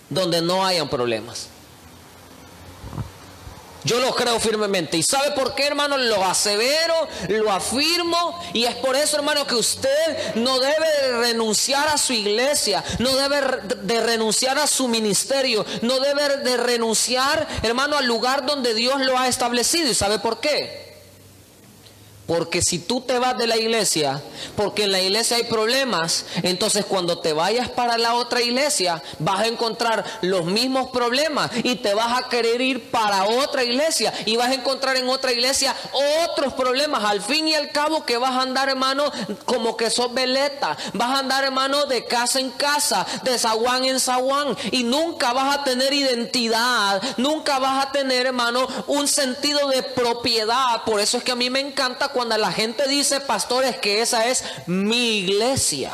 donde 0.09 0.41
no 0.41 0.65
hayan 0.65 0.89
problemas. 0.89 1.47
Yo 3.83 3.99
lo 3.99 4.13
creo 4.13 4.39
firmemente. 4.39 4.97
¿Y 4.97 5.03
sabe 5.03 5.31
por 5.31 5.55
qué, 5.55 5.67
hermano? 5.67 5.97
Lo 5.97 6.23
asevero, 6.23 7.07
lo 7.29 7.51
afirmo. 7.51 8.39
Y 8.53 8.65
es 8.65 8.75
por 8.75 8.95
eso, 8.95 9.17
hermano, 9.17 9.47
que 9.47 9.55
usted 9.55 10.35
no 10.35 10.59
debe 10.59 11.19
renunciar 11.19 11.87
a 11.87 11.97
su 11.97 12.13
iglesia. 12.13 12.83
No 12.99 13.15
debe 13.15 13.41
de 13.81 14.01
renunciar 14.01 14.59
a 14.59 14.67
su 14.67 14.87
ministerio. 14.87 15.65
No 15.81 15.99
debe 15.99 16.37
de 16.37 16.57
renunciar, 16.57 17.47
hermano, 17.63 17.97
al 17.97 18.05
lugar 18.05 18.45
donde 18.45 18.73
Dios 18.73 19.01
lo 19.01 19.17
ha 19.17 19.27
establecido. 19.27 19.89
¿Y 19.89 19.95
sabe 19.95 20.19
por 20.19 20.39
qué? 20.39 20.90
Porque 22.27 22.61
si 22.61 22.79
tú 22.79 23.01
te 23.01 23.19
vas 23.19 23.37
de 23.37 23.47
la 23.47 23.57
iglesia, 23.57 24.21
porque 24.55 24.83
en 24.83 24.91
la 24.91 25.01
iglesia 25.01 25.37
hay 25.37 25.43
problemas, 25.43 26.25
entonces 26.43 26.85
cuando 26.85 27.19
te 27.19 27.33
vayas 27.33 27.69
para 27.69 27.97
la 27.97 28.13
otra 28.13 28.41
iglesia 28.41 29.01
vas 29.19 29.41
a 29.41 29.47
encontrar 29.47 30.05
los 30.21 30.45
mismos 30.45 30.91
problemas 30.91 31.51
y 31.63 31.75
te 31.75 31.93
vas 31.93 32.17
a 32.17 32.29
querer 32.29 32.61
ir 32.61 32.89
para 32.89 33.25
otra 33.25 33.63
iglesia 33.63 34.13
y 34.25 34.37
vas 34.37 34.49
a 34.49 34.53
encontrar 34.53 34.95
en 34.97 35.09
otra 35.09 35.33
iglesia 35.33 35.75
otros 36.23 36.53
problemas. 36.53 37.03
Al 37.03 37.21
fin 37.21 37.47
y 37.47 37.55
al 37.55 37.71
cabo 37.71 38.05
que 38.05 38.17
vas 38.17 38.31
a 38.31 38.43
andar, 38.43 38.69
hermano, 38.69 39.11
como 39.45 39.75
que 39.75 39.89
sos 39.89 40.13
veleta. 40.13 40.77
Vas 40.93 41.09
a 41.09 41.19
andar, 41.19 41.43
hermano, 41.43 41.85
de 41.85 42.05
casa 42.05 42.39
en 42.39 42.51
casa, 42.51 43.05
de 43.23 43.37
zaguán 43.37 43.83
en 43.83 43.99
zaguán 43.99 44.55
y 44.71 44.83
nunca 44.83 45.33
vas 45.33 45.57
a 45.57 45.63
tener 45.63 45.91
identidad, 45.91 47.01
nunca 47.17 47.59
vas 47.59 47.87
a 47.87 47.91
tener, 47.91 48.27
hermano, 48.27 48.67
un 48.87 49.07
sentido 49.07 49.67
de 49.67 49.83
propiedad. 49.83 50.83
Por 50.85 50.99
eso 50.99 51.17
es 51.17 51.23
que 51.23 51.31
a 51.31 51.35
mí 51.35 51.49
me 51.49 51.59
encanta 51.59 52.09
cuando 52.11 52.37
la 52.37 52.51
gente 52.51 52.87
dice, 52.87 53.19
pastores, 53.21 53.77
que 53.77 54.01
esa 54.01 54.27
es 54.27 54.43
mi 54.67 55.19
iglesia. 55.19 55.91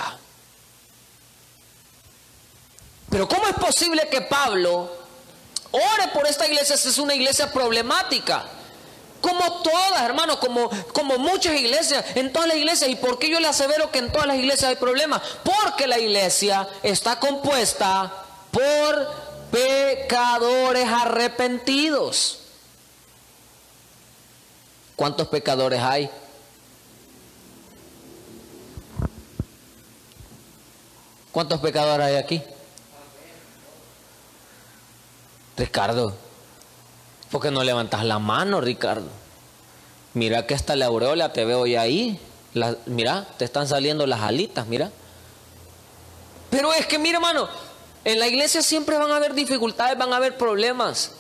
Pero 3.10 3.28
¿cómo 3.28 3.48
es 3.48 3.56
posible 3.56 4.08
que 4.10 4.22
Pablo 4.22 4.92
ore 5.72 6.08
por 6.14 6.28
esta 6.28 6.46
iglesia 6.46 6.78
si 6.78 6.90
es 6.90 6.98
una 6.98 7.16
iglesia 7.16 7.52
problemática? 7.52 8.46
Como 9.22 9.62
todas, 9.64 10.04
hermano, 10.04 10.40
como, 10.40 10.70
como 10.94 11.18
muchas 11.18 11.56
iglesias, 11.56 12.06
en 12.16 12.32
todas 12.32 12.48
las 12.48 12.58
iglesias. 12.58 12.90
¿Y 12.90 12.96
por 12.96 13.18
qué 13.18 13.30
yo 13.30 13.40
le 13.40 13.48
asevero 13.48 13.92
que 13.92 14.00
en 14.00 14.12
todas 14.12 14.28
las 14.28 14.38
iglesias 14.38 14.70
hay 14.70 14.76
problemas? 14.76 15.22
Porque 15.44 15.88
la 15.88 15.98
iglesia 15.98 16.68
está 16.84 17.20
compuesta 17.20 18.14
por 18.52 19.28
pecadores 19.52 20.88
arrepentidos. 20.88 22.40
¿Cuántos 24.98 25.28
pecadores 25.28 25.80
hay? 25.80 26.10
¿Cuántos 31.32 31.62
pecadores 31.62 32.08
hay 32.08 32.16
aquí? 32.16 32.42
Ricardo, 35.56 36.16
¿por 37.30 37.42
qué 37.44 37.52
no 37.52 37.64
levantas 37.64 38.04
la 38.06 38.18
mano, 38.18 38.60
Ricardo? 38.60 39.06
Mira 40.16 40.48
que 40.48 40.56
hasta 40.56 40.76
la 40.76 40.88
aureola 40.88 41.32
te 41.32 41.46
veo 41.46 41.68
ya 41.68 41.82
ahí. 41.82 42.20
mira, 42.88 43.28
te 43.38 43.46
están 43.46 43.68
saliendo 43.68 44.08
las 44.08 44.22
alitas, 44.22 44.66
mira. 44.66 44.90
Pero 46.50 46.74
es 46.74 46.88
que, 46.88 46.98
mira, 46.98 47.18
hermano, 47.18 47.48
en 48.04 48.18
la 48.18 48.26
iglesia 48.26 48.64
siempre 48.64 48.98
van 48.98 49.12
a 49.12 49.18
haber 49.18 49.36
dificultades, 49.36 49.96
van 49.96 50.12
a 50.12 50.16
haber 50.16 50.38
problemas. 50.38 51.12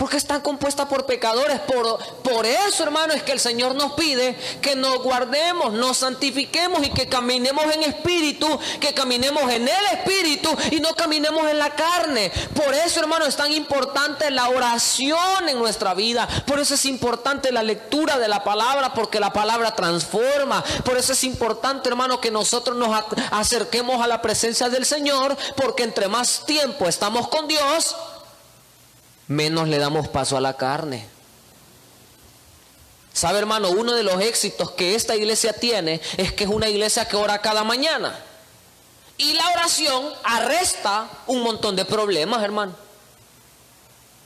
Porque 0.00 0.16
está 0.16 0.42
compuesta 0.42 0.88
por 0.88 1.04
pecadores. 1.04 1.60
Por, 1.60 1.98
por 2.22 2.46
eso, 2.46 2.84
hermano, 2.84 3.12
es 3.12 3.22
que 3.22 3.32
el 3.32 3.38
Señor 3.38 3.74
nos 3.74 3.92
pide 3.92 4.34
que 4.62 4.74
nos 4.74 5.02
guardemos, 5.02 5.74
nos 5.74 5.98
santifiquemos 5.98 6.86
y 6.86 6.88
que 6.88 7.06
caminemos 7.06 7.66
en 7.74 7.82
espíritu, 7.82 8.46
que 8.80 8.94
caminemos 8.94 9.42
en 9.52 9.68
el 9.68 9.84
espíritu 9.92 10.56
y 10.70 10.80
no 10.80 10.94
caminemos 10.94 11.46
en 11.50 11.58
la 11.58 11.68
carne. 11.74 12.32
Por 12.54 12.72
eso, 12.74 13.00
hermano, 13.00 13.26
es 13.26 13.36
tan 13.36 13.52
importante 13.52 14.30
la 14.30 14.48
oración 14.48 15.50
en 15.50 15.58
nuestra 15.58 15.92
vida. 15.92 16.26
Por 16.46 16.60
eso 16.60 16.76
es 16.76 16.86
importante 16.86 17.52
la 17.52 17.62
lectura 17.62 18.18
de 18.18 18.28
la 18.28 18.42
palabra, 18.42 18.94
porque 18.94 19.20
la 19.20 19.34
palabra 19.34 19.74
transforma. 19.74 20.64
Por 20.82 20.96
eso 20.96 21.12
es 21.12 21.24
importante, 21.24 21.90
hermano, 21.90 22.22
que 22.22 22.30
nosotros 22.30 22.74
nos 22.74 23.04
acerquemos 23.32 24.02
a 24.02 24.06
la 24.06 24.22
presencia 24.22 24.70
del 24.70 24.86
Señor, 24.86 25.36
porque 25.56 25.82
entre 25.82 26.08
más 26.08 26.46
tiempo 26.46 26.88
estamos 26.88 27.28
con 27.28 27.46
Dios, 27.48 27.94
menos 29.30 29.68
le 29.68 29.78
damos 29.78 30.08
paso 30.08 30.36
a 30.36 30.40
la 30.40 30.56
carne. 30.56 31.06
¿Sabe 33.12 33.38
hermano? 33.38 33.70
Uno 33.70 33.94
de 33.94 34.02
los 34.02 34.20
éxitos 34.20 34.72
que 34.72 34.96
esta 34.96 35.14
iglesia 35.14 35.52
tiene 35.52 36.00
es 36.16 36.32
que 36.32 36.44
es 36.44 36.50
una 36.50 36.68
iglesia 36.68 37.06
que 37.06 37.16
ora 37.16 37.40
cada 37.40 37.62
mañana. 37.62 38.18
Y 39.18 39.34
la 39.34 39.48
oración 39.50 40.04
arresta 40.24 41.08
un 41.28 41.42
montón 41.42 41.76
de 41.76 41.84
problemas, 41.84 42.42
hermano. 42.42 42.74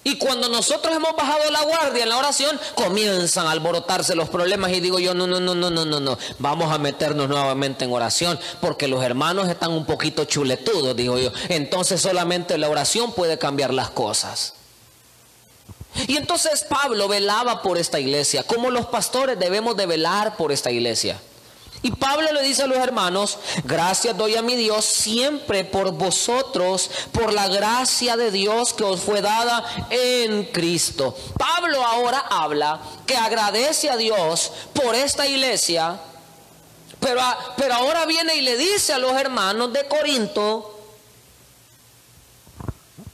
Y 0.04 0.16
cuando 0.16 0.48
nosotros 0.48 0.94
hemos 0.96 1.14
bajado 1.14 1.50
la 1.50 1.62
guardia 1.62 2.04
en 2.04 2.08
la 2.08 2.16
oración, 2.16 2.58
comienzan 2.74 3.46
a 3.46 3.50
alborotarse 3.50 4.14
los 4.14 4.30
problemas 4.30 4.72
y 4.72 4.80
digo 4.80 4.98
yo, 4.98 5.12
no, 5.12 5.26
no, 5.26 5.38
no, 5.38 5.54
no, 5.54 5.70
no, 5.70 5.84
no, 5.84 6.00
no, 6.00 6.18
vamos 6.38 6.72
a 6.72 6.78
meternos 6.78 7.28
nuevamente 7.28 7.84
en 7.84 7.92
oración 7.92 8.38
porque 8.60 8.88
los 8.88 9.02
hermanos 9.02 9.48
están 9.48 9.72
un 9.72 9.84
poquito 9.84 10.24
chuletudos, 10.24 10.96
digo 10.96 11.18
yo. 11.18 11.30
Entonces 11.48 12.00
solamente 12.00 12.56
la 12.56 12.70
oración 12.70 13.12
puede 13.12 13.38
cambiar 13.38 13.74
las 13.74 13.90
cosas. 13.90 14.54
Y 16.06 16.16
entonces 16.16 16.64
Pablo 16.68 17.08
velaba 17.08 17.62
por 17.62 17.78
esta 17.78 18.00
iglesia, 18.00 18.42
como 18.42 18.70
los 18.70 18.86
pastores 18.86 19.38
debemos 19.38 19.76
de 19.76 19.86
velar 19.86 20.36
por 20.36 20.52
esta 20.52 20.70
iglesia. 20.70 21.20
Y 21.84 21.90
Pablo 21.90 22.32
le 22.32 22.40
dice 22.40 22.62
a 22.62 22.66
los 22.66 22.78
hermanos, 22.78 23.38
gracias 23.64 24.16
doy 24.16 24.36
a 24.36 24.42
mi 24.42 24.56
Dios 24.56 24.86
siempre 24.86 25.64
por 25.64 25.92
vosotros, 25.92 26.90
por 27.12 27.30
la 27.30 27.46
gracia 27.48 28.16
de 28.16 28.30
Dios 28.30 28.72
que 28.72 28.84
os 28.84 29.00
fue 29.00 29.20
dada 29.20 29.62
en 29.90 30.44
Cristo. 30.44 31.14
Pablo 31.38 31.84
ahora 31.84 32.20
habla 32.30 32.80
que 33.06 33.18
agradece 33.18 33.90
a 33.90 33.98
Dios 33.98 34.50
por 34.72 34.94
esta 34.94 35.26
iglesia, 35.26 36.00
pero, 37.00 37.20
pero 37.58 37.74
ahora 37.74 38.06
viene 38.06 38.34
y 38.36 38.40
le 38.40 38.56
dice 38.56 38.94
a 38.94 38.98
los 38.98 39.12
hermanos 39.12 39.70
de 39.74 39.86
Corinto 39.86 40.70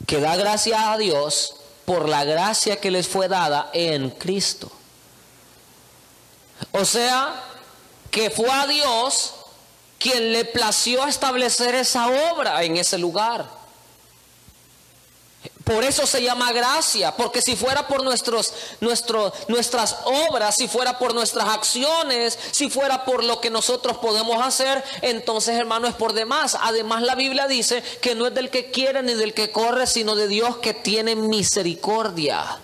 que 0.07 0.21
da 0.21 0.37
gracias 0.37 0.81
a 0.81 0.97
Dios 0.97 1.60
por 1.91 2.09
la 2.09 2.25
gracia 2.25 2.77
que 2.77 2.89
les 2.89 3.09
fue 3.09 3.27
dada 3.27 3.69
en 3.73 4.11
Cristo. 4.11 4.71
O 6.71 6.85
sea, 6.85 7.35
que 8.13 8.31
fue 8.31 8.49
a 8.49 8.69
Dios 8.69 9.35
quien 9.99 10.33
le 10.33 10.45
plació 10.45 11.05
establecer 11.09 11.75
esa 11.75 12.07
obra 12.31 12.63
en 12.63 12.77
ese 12.77 12.97
lugar. 12.97 13.45
Por 15.71 15.85
eso 15.85 16.05
se 16.05 16.21
llama 16.21 16.51
gracia, 16.51 17.15
porque 17.15 17.41
si 17.41 17.55
fuera 17.55 17.87
por 17.87 18.03
nuestros, 18.03 18.53
nuestras 18.81 19.97
obras, 20.05 20.57
si 20.57 20.67
fuera 20.67 20.99
por 20.99 21.15
nuestras 21.15 21.49
acciones, 21.49 22.37
si 22.51 22.69
fuera 22.69 23.05
por 23.05 23.23
lo 23.23 23.41
que 23.41 23.51
nosotros 23.51 23.99
podemos 23.99 24.45
hacer, 24.45 24.83
entonces 25.01 25.57
hermano 25.57 25.87
es 25.87 25.95
por 25.95 26.13
demás. 26.13 26.59
Además 26.61 27.03
la 27.03 27.15
Biblia 27.15 27.47
dice 27.47 27.85
que 28.01 28.17
no 28.17 28.27
es 28.27 28.35
del 28.35 28.51
que 28.51 28.73
quiere 28.73 29.05
ni 29.05 29.15
del 29.15 29.33
que 29.33 29.53
corre, 29.53 29.87
sino 29.87 30.17
de 30.17 30.27
Dios 30.27 30.57
que 30.57 30.75
tiene 30.75 31.15
misericordia. 31.15 32.59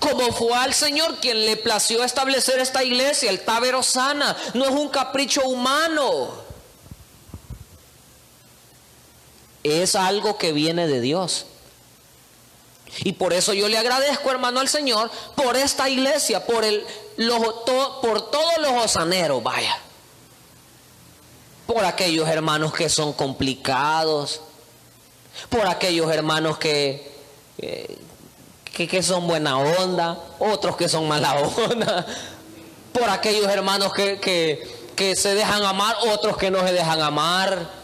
Como 0.00 0.32
fue 0.32 0.52
al 0.52 0.74
Señor 0.74 1.20
quien 1.20 1.46
le 1.46 1.56
plació 1.56 2.02
establecer 2.02 2.58
esta 2.58 2.82
iglesia, 2.82 3.30
el 3.30 3.44
Tábero 3.44 3.84
Sana, 3.84 4.36
no 4.54 4.64
es 4.64 4.72
un 4.72 4.88
capricho 4.88 5.42
humano. 5.42 6.45
Es 9.66 9.94
algo 9.94 10.38
que 10.38 10.52
viene 10.52 10.86
de 10.86 11.00
Dios. 11.00 11.46
Y 13.00 13.12
por 13.12 13.32
eso 13.32 13.52
yo 13.52 13.68
le 13.68 13.78
agradezco, 13.78 14.30
hermano, 14.30 14.60
al 14.60 14.68
Señor 14.68 15.10
por 15.34 15.56
esta 15.56 15.88
iglesia, 15.88 16.46
por, 16.46 16.64
el, 16.64 16.84
por 18.02 18.30
todos 18.30 18.58
los 18.60 18.84
osaneros, 18.84 19.42
vaya. 19.42 19.78
Por 21.66 21.84
aquellos 21.84 22.28
hermanos 22.28 22.72
que 22.72 22.88
son 22.88 23.12
complicados, 23.12 24.40
por 25.48 25.66
aquellos 25.66 26.10
hermanos 26.12 26.58
que, 26.58 27.12
eh, 27.58 27.98
que, 28.72 29.02
son 29.02 29.26
buena 29.26 29.58
onda, 29.58 30.18
otros 30.38 30.76
que 30.76 30.88
son 30.88 31.08
mala 31.08 31.34
onda, 31.34 32.06
por 32.92 33.10
aquellos 33.10 33.48
hermanos 33.48 33.92
que, 33.92 34.20
que 34.94 35.16
se 35.16 35.34
dejan 35.34 35.64
amar, 35.64 35.96
otros 36.12 36.36
que 36.36 36.50
no 36.50 36.60
se 36.60 36.72
dejan 36.72 37.02
amar 37.02 37.75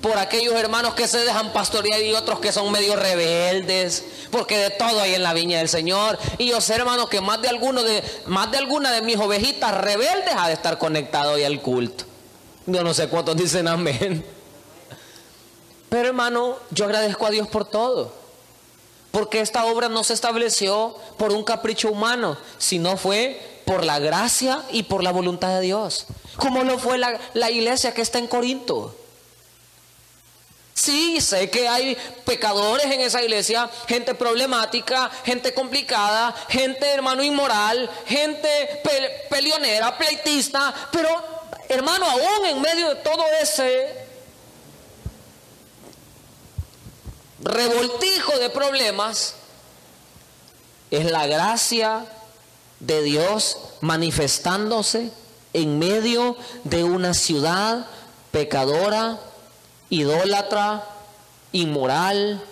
por 0.00 0.16
aquellos 0.18 0.54
hermanos 0.54 0.94
que 0.94 1.06
se 1.06 1.18
dejan 1.18 1.52
pastorear 1.52 2.00
y 2.00 2.14
otros 2.14 2.40
que 2.40 2.52
son 2.52 2.72
medio 2.72 2.96
rebeldes, 2.96 4.04
porque 4.30 4.56
de 4.56 4.70
todo 4.70 5.00
hay 5.00 5.14
en 5.14 5.22
la 5.22 5.34
viña 5.34 5.58
del 5.58 5.68
Señor. 5.68 6.18
Y 6.38 6.48
yo 6.48 6.60
sé, 6.60 6.74
hermano, 6.74 7.06
que 7.08 7.20
más 7.20 7.42
de 7.42 7.48
alguno 7.48 7.82
de 7.82 8.02
más 8.26 8.50
de 8.50 8.58
alguna 8.58 8.92
de 8.92 9.02
mis 9.02 9.16
ovejitas 9.16 9.76
rebeldes 9.78 10.34
ha 10.36 10.48
de 10.48 10.54
estar 10.54 10.78
conectado 10.78 11.32
hoy 11.32 11.44
al 11.44 11.60
culto. 11.60 12.04
Yo 12.66 12.82
no 12.82 12.94
sé 12.94 13.08
cuántos 13.08 13.36
dicen 13.36 13.68
amén. 13.68 14.24
Pero 15.90 16.08
hermano, 16.08 16.56
yo 16.70 16.84
agradezco 16.84 17.26
a 17.26 17.30
Dios 17.30 17.48
por 17.48 17.64
todo. 17.64 18.12
Porque 19.10 19.40
esta 19.40 19.64
obra 19.64 19.88
no 19.88 20.04
se 20.04 20.14
estableció 20.14 20.94
por 21.18 21.32
un 21.32 21.42
capricho 21.42 21.90
humano, 21.90 22.36
sino 22.58 22.96
fue 22.96 23.60
por 23.66 23.84
la 23.84 23.98
gracia 23.98 24.62
y 24.70 24.84
por 24.84 25.02
la 25.02 25.10
voluntad 25.10 25.48
de 25.48 25.62
Dios. 25.62 26.06
Como 26.36 26.62
lo 26.62 26.78
fue 26.78 26.96
la, 26.96 27.18
la 27.34 27.50
iglesia 27.50 27.92
que 27.92 28.02
está 28.02 28.20
en 28.20 28.28
Corinto. 28.28 28.94
Sí, 30.80 31.20
sé 31.20 31.50
que 31.50 31.68
hay 31.68 31.94
pecadores 32.24 32.86
en 32.86 33.02
esa 33.02 33.22
iglesia, 33.22 33.68
gente 33.86 34.14
problemática, 34.14 35.10
gente 35.26 35.52
complicada, 35.52 36.34
gente 36.48 36.86
hermano 36.86 37.22
inmoral, 37.22 37.90
gente 38.06 38.48
peleonera, 39.28 39.98
pleitista, 39.98 40.72
pero 40.90 41.10
hermano, 41.68 42.06
aún 42.06 42.46
en 42.46 42.62
medio 42.62 42.88
de 42.88 42.94
todo 42.96 43.22
ese 43.42 43.94
revoltijo 47.40 48.38
de 48.38 48.48
problemas, 48.48 49.34
es 50.90 51.04
la 51.10 51.26
gracia 51.26 52.06
de 52.78 53.02
Dios 53.02 53.58
manifestándose 53.82 55.12
en 55.52 55.78
medio 55.78 56.38
de 56.64 56.84
una 56.84 57.12
ciudad 57.12 57.86
pecadora, 58.30 59.20
idólatra, 59.90 60.84
inmoral. 61.52 62.42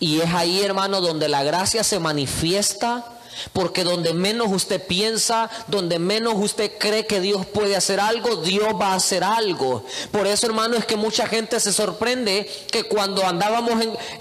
Y 0.00 0.20
es 0.20 0.32
ahí, 0.34 0.62
hermano, 0.62 1.00
donde 1.00 1.28
la 1.28 1.42
gracia 1.44 1.84
se 1.84 1.98
manifiesta 1.98 3.04
porque 3.52 3.84
donde 3.84 4.12
menos 4.14 4.48
usted 4.50 4.84
piensa, 4.84 5.50
donde 5.66 5.98
menos 5.98 6.34
usted 6.36 6.72
cree 6.78 7.06
que 7.06 7.20
Dios 7.20 7.46
puede 7.46 7.76
hacer 7.76 8.00
algo, 8.00 8.36
Dios 8.36 8.68
va 8.80 8.92
a 8.92 8.96
hacer 8.96 9.24
algo. 9.24 9.84
Por 10.10 10.26
eso, 10.26 10.46
hermano, 10.46 10.76
es 10.76 10.84
que 10.84 10.96
mucha 10.96 11.26
gente 11.26 11.60
se 11.60 11.72
sorprende 11.72 12.50
que 12.70 12.84
cuando 12.84 13.24
andábamos 13.24 13.74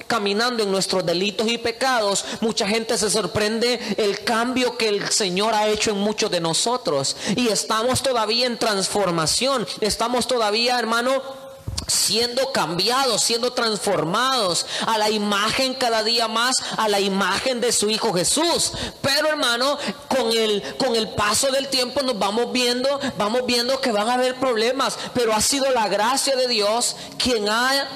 caminando 0.07 0.63
en 0.63 0.71
nuestros 0.71 1.05
delitos 1.05 1.47
y 1.47 1.57
pecados, 1.57 2.25
mucha 2.41 2.67
gente 2.67 2.97
se 2.97 3.09
sorprende 3.09 3.79
el 3.97 4.23
cambio 4.23 4.77
que 4.77 4.89
el 4.89 5.09
Señor 5.09 5.53
ha 5.53 5.67
hecho 5.67 5.91
en 5.91 5.97
muchos 5.97 6.31
de 6.31 6.41
nosotros. 6.41 7.15
Y 7.35 7.49
estamos 7.49 8.01
todavía 8.01 8.45
en 8.45 8.57
transformación. 8.57 9.67
Estamos 9.81 10.27
todavía, 10.27 10.77
hermano, 10.79 11.21
siendo 11.85 12.51
cambiados, 12.51 13.21
siendo 13.21 13.53
transformados 13.53 14.65
a 14.85 14.97
la 14.97 15.09
imagen 15.09 15.73
cada 15.73 16.03
día 16.03 16.27
más, 16.27 16.55
a 16.77 16.87
la 16.87 16.99
imagen 16.99 17.61
de 17.61 17.71
su 17.71 17.89
Hijo 17.89 18.13
Jesús. 18.13 18.73
Pero 19.01 19.29
hermano, 19.29 19.77
con 20.07 20.31
el, 20.31 20.63
con 20.77 20.95
el 20.95 21.09
paso 21.09 21.51
del 21.51 21.67
tiempo 21.67 22.01
nos 22.01 22.17
vamos 22.17 22.51
viendo, 22.51 22.99
vamos 23.17 23.45
viendo 23.45 23.79
que 23.79 23.91
van 23.91 24.09
a 24.09 24.15
haber 24.15 24.35
problemas, 24.35 24.97
pero 25.13 25.33
ha 25.33 25.41
sido 25.41 25.71
la 25.71 25.87
gracia 25.87 26.35
de 26.35 26.47
Dios 26.47 26.95
quien 27.17 27.47
ha 27.47 27.87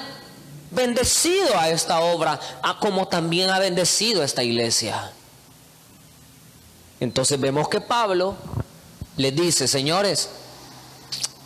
bendecido 0.70 1.58
a 1.58 1.68
esta 1.68 2.00
obra, 2.00 2.40
como 2.80 3.08
también 3.08 3.50
ha 3.50 3.58
bendecido 3.58 4.22
a 4.22 4.24
esta 4.24 4.42
iglesia. 4.42 5.12
Entonces 7.00 7.38
vemos 7.38 7.68
que 7.68 7.80
Pablo 7.80 8.36
les 9.16 9.34
dice, 9.34 9.68
señores, 9.68 10.30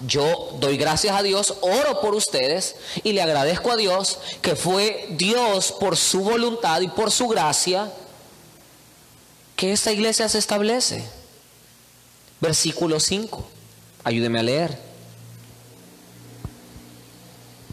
yo 0.05 0.57
doy 0.61 0.77
gracias 0.77 1.17
a 1.17 1.23
Dios, 1.23 1.55
oro 1.63 2.01
por 2.01 2.15
ustedes 2.15 2.77
y 3.03 3.13
le 3.13 3.23
agradezco 3.23 3.73
a 3.73 3.77
Dios 3.77 4.19
que 4.43 4.55
fue 4.55 5.07
Dios 5.11 5.73
por 5.73 5.97
su 5.97 6.21
voluntad 6.21 6.83
y 6.83 6.89
por 6.89 7.11
su 7.11 7.29
gracia 7.29 7.91
que 9.55 9.73
esta 9.73 9.93
iglesia 9.93 10.29
se 10.29 10.39
establece. 10.39 11.03
Versículo 12.41 13.01
5. 13.01 13.47
Ayúdeme 14.05 14.39
a 14.39 14.43
leer. 14.43 14.79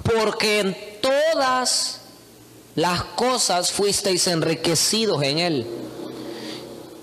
Porque 0.01 0.59
en 0.59 0.77
todas 1.01 1.99
las 2.75 3.03
cosas 3.03 3.71
fuisteis 3.71 4.27
enriquecidos 4.27 5.21
en 5.23 5.39
Él, 5.39 5.67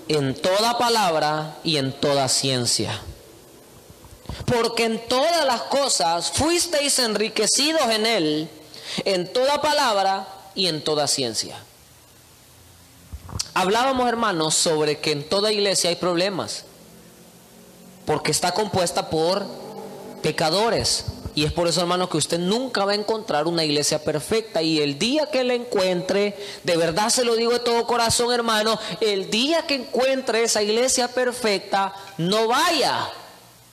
en 0.07 0.33
toda 0.33 0.79
palabra 0.79 1.59
y 1.63 1.77
en 1.77 1.93
toda 1.93 2.27
ciencia 2.27 3.01
porque 4.51 4.83
en 4.83 4.99
todas 5.07 5.45
las 5.45 5.61
cosas 5.63 6.31
fuisteis 6.31 6.99
enriquecidos 6.99 7.89
en 7.89 8.05
él, 8.05 8.49
en 9.05 9.31
toda 9.31 9.61
palabra 9.61 10.27
y 10.55 10.67
en 10.67 10.83
toda 10.83 11.07
ciencia. 11.07 11.57
Hablábamos, 13.53 14.09
hermanos, 14.09 14.55
sobre 14.55 14.99
que 14.99 15.11
en 15.11 15.27
toda 15.27 15.53
iglesia 15.53 15.89
hay 15.89 15.95
problemas, 15.95 16.65
porque 18.05 18.31
está 18.31 18.53
compuesta 18.53 19.09
por 19.09 19.45
pecadores. 20.21 21.05
Y 21.33 21.45
es 21.45 21.53
por 21.53 21.69
eso, 21.69 21.79
hermano, 21.79 22.09
que 22.09 22.17
usted 22.17 22.39
nunca 22.39 22.83
va 22.83 22.91
a 22.91 22.95
encontrar 22.95 23.47
una 23.47 23.63
iglesia 23.63 24.03
perfecta. 24.03 24.61
Y 24.61 24.81
el 24.81 24.99
día 24.99 25.27
que 25.27 25.45
la 25.45 25.53
encuentre, 25.53 26.37
de 26.65 26.75
verdad 26.75 27.07
se 27.07 27.23
lo 27.23 27.37
digo 27.37 27.53
de 27.53 27.59
todo 27.59 27.87
corazón, 27.87 28.33
hermano, 28.33 28.77
el 28.99 29.29
día 29.29 29.65
que 29.65 29.75
encuentre 29.75 30.43
esa 30.43 30.61
iglesia 30.61 31.07
perfecta, 31.07 31.93
no 32.17 32.49
vaya 32.49 33.09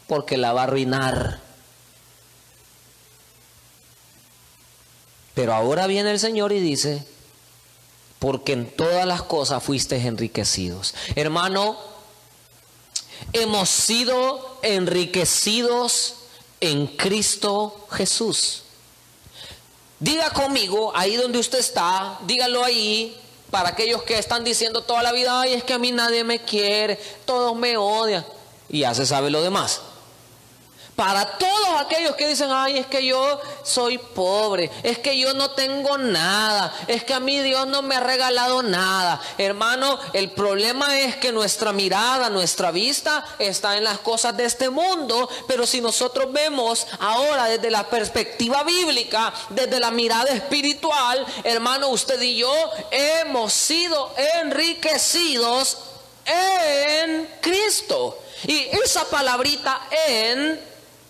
porque 0.09 0.37
la 0.37 0.53
va 0.53 0.63
a 0.63 0.65
arruinar. 0.65 1.39
Pero 5.35 5.55
ahora 5.55 5.87
viene 5.87 6.11
el 6.11 6.19
Señor 6.19 6.51
y 6.51 6.59
dice, 6.59 7.07
porque 8.19 8.55
en 8.55 8.75
todas 8.75 9.07
las 9.07 9.23
cosas 9.23 9.63
fuisteis 9.63 10.05
enriquecidos. 10.05 10.95
Hermano, 11.15 11.79
hemos 13.33 13.69
sido 13.69 14.59
enriquecidos 14.63 16.15
en 16.61 16.89
Cristo 16.89 17.87
Jesús. 17.93 18.65
Diga 20.01 20.31
conmigo, 20.31 20.93
ahí 20.97 21.17
donde 21.17 21.39
usted 21.39 21.59
está, 21.59 22.19
dígalo 22.27 22.65
ahí, 22.65 23.17
para 23.51 23.71
aquellos 23.71 24.03
que 24.03 24.19
están 24.19 24.45
diciendo 24.45 24.83
toda 24.83 25.03
la 25.03 25.13
vida, 25.13 25.41
ay, 25.41 25.55
es 25.55 25.65
que 25.65 25.75
a 25.75 25.79
mí 25.79 25.93
nadie 25.93 26.23
me 26.25 26.43
quiere, 26.43 26.97
todos 27.25 27.57
me 27.57 27.77
odian, 27.77 28.25
y 28.69 28.81
ya 28.81 28.95
se 28.95 29.07
sabe 29.07 29.31
lo 29.31 29.43
demás. 29.43 29.81
Para 30.99 31.39
todos 31.39 31.81
aquellos 31.81 32.17
que 32.17 32.27
dicen, 32.27 32.51
ay, 32.51 32.79
es 32.79 32.87
que 32.89 33.07
yo 33.07 33.41
soy 33.63 33.99
pobre, 33.99 34.69
es 34.83 34.99
que 34.99 35.17
yo 35.17 35.33
no 35.33 35.53
tengo 35.53 35.97
nada, 35.97 36.75
es 36.89 37.05
que 37.05 37.15
a 37.15 37.21
mí 37.21 37.39
Dios 37.39 37.69
no 37.69 37.83
me 37.83 37.95
ha 37.95 38.01
regalado 38.01 38.65
nada. 38.65 39.23
Hermano, 39.39 39.97
el 40.13 40.33
problema 40.33 40.99
es 40.99 41.15
que 41.15 41.31
nuestra 41.31 41.73
mirada, 41.73 42.31
nuestra 42.31 42.73
vista 42.73 43.25
está 43.39 43.77
en 43.77 43.85
las 43.85 44.01
cosas 44.01 44.37
de 44.37 44.47
este 44.47 44.71
mundo, 44.71 45.29
pero 45.47 45.69
si 45.69 45.81
nosotros 45.81 46.33
vemos 46.33 46.85
ahora 46.99 47.45
desde 47.45 47.71
la 47.71 47.89
perspectiva 47.89 48.65
bíblica, 48.65 49.33
desde 49.51 49.79
la 49.79 49.93
mirada 49.93 50.31
espiritual, 50.31 51.25
hermano, 51.45 51.91
usted 51.91 52.21
y 52.21 52.39
yo 52.39 52.53
hemos 52.91 53.53
sido 53.53 54.13
enriquecidos 54.43 55.79
en 56.27 57.29
Cristo. 57.41 58.19
Y 58.49 58.69
esa 58.85 59.05
palabrita 59.05 59.81
en 60.09 60.68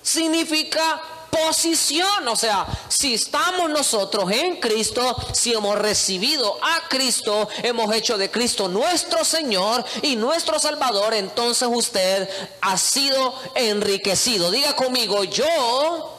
significa 0.08 1.00
posición, 1.30 2.26
o 2.26 2.36
sea, 2.36 2.66
si 2.88 3.14
estamos 3.14 3.68
nosotros 3.68 4.30
en 4.30 4.56
Cristo, 4.56 5.16
si 5.32 5.52
hemos 5.52 5.76
recibido 5.78 6.58
a 6.62 6.88
Cristo, 6.88 7.48
hemos 7.62 7.94
hecho 7.94 8.16
de 8.16 8.30
Cristo 8.30 8.68
nuestro 8.68 9.24
Señor 9.24 9.84
y 10.02 10.16
nuestro 10.16 10.58
Salvador, 10.58 11.14
entonces 11.14 11.68
usted 11.70 12.28
ha 12.62 12.76
sido 12.78 13.34
enriquecido. 13.54 14.50
Diga 14.50 14.74
conmigo, 14.74 15.24
yo... 15.24 16.14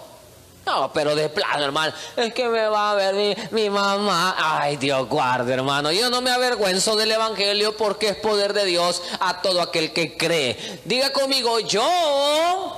No, 0.66 0.94
pero 0.94 1.16
de 1.16 1.30
plano, 1.30 1.64
hermano. 1.64 1.94
Es 2.16 2.32
que 2.32 2.48
me 2.48 2.68
va 2.68 2.92
a 2.92 2.94
ver 2.94 3.16
mi, 3.16 3.36
mi, 3.50 3.72
mamá. 3.72 4.36
Ay, 4.38 4.78
Dios 4.78 5.10
guarde, 5.10 5.54
hermano. 5.54 5.92
Yo 5.92 6.12
no 6.12 6.22
me 6.22 6.30
avergüenzo 6.30 6.96
del 6.96 7.12
Evangelio 7.12 7.76
porque 7.76 8.10
es 8.10 8.18
poder 8.18 8.54
de 8.54 8.66
Dios 8.66 9.02
a 9.20 9.42
todo 9.42 9.64
aquel 9.64 9.94
que 9.94 10.16
cree. 10.16 10.82
Diga 10.86 11.12
conmigo, 11.12 11.60
yo 11.62 12.69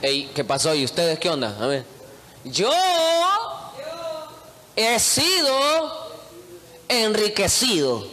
¿qué 0.00 0.44
pasó? 0.46 0.74
¿Y 0.74 0.84
ustedes 0.84 1.18
qué 1.18 1.28
onda? 1.28 1.56
A 1.60 1.66
ver. 1.66 1.84
Yo 2.44 2.70
he 4.76 4.98
sido 5.00 6.06
enriquecido 6.88 8.06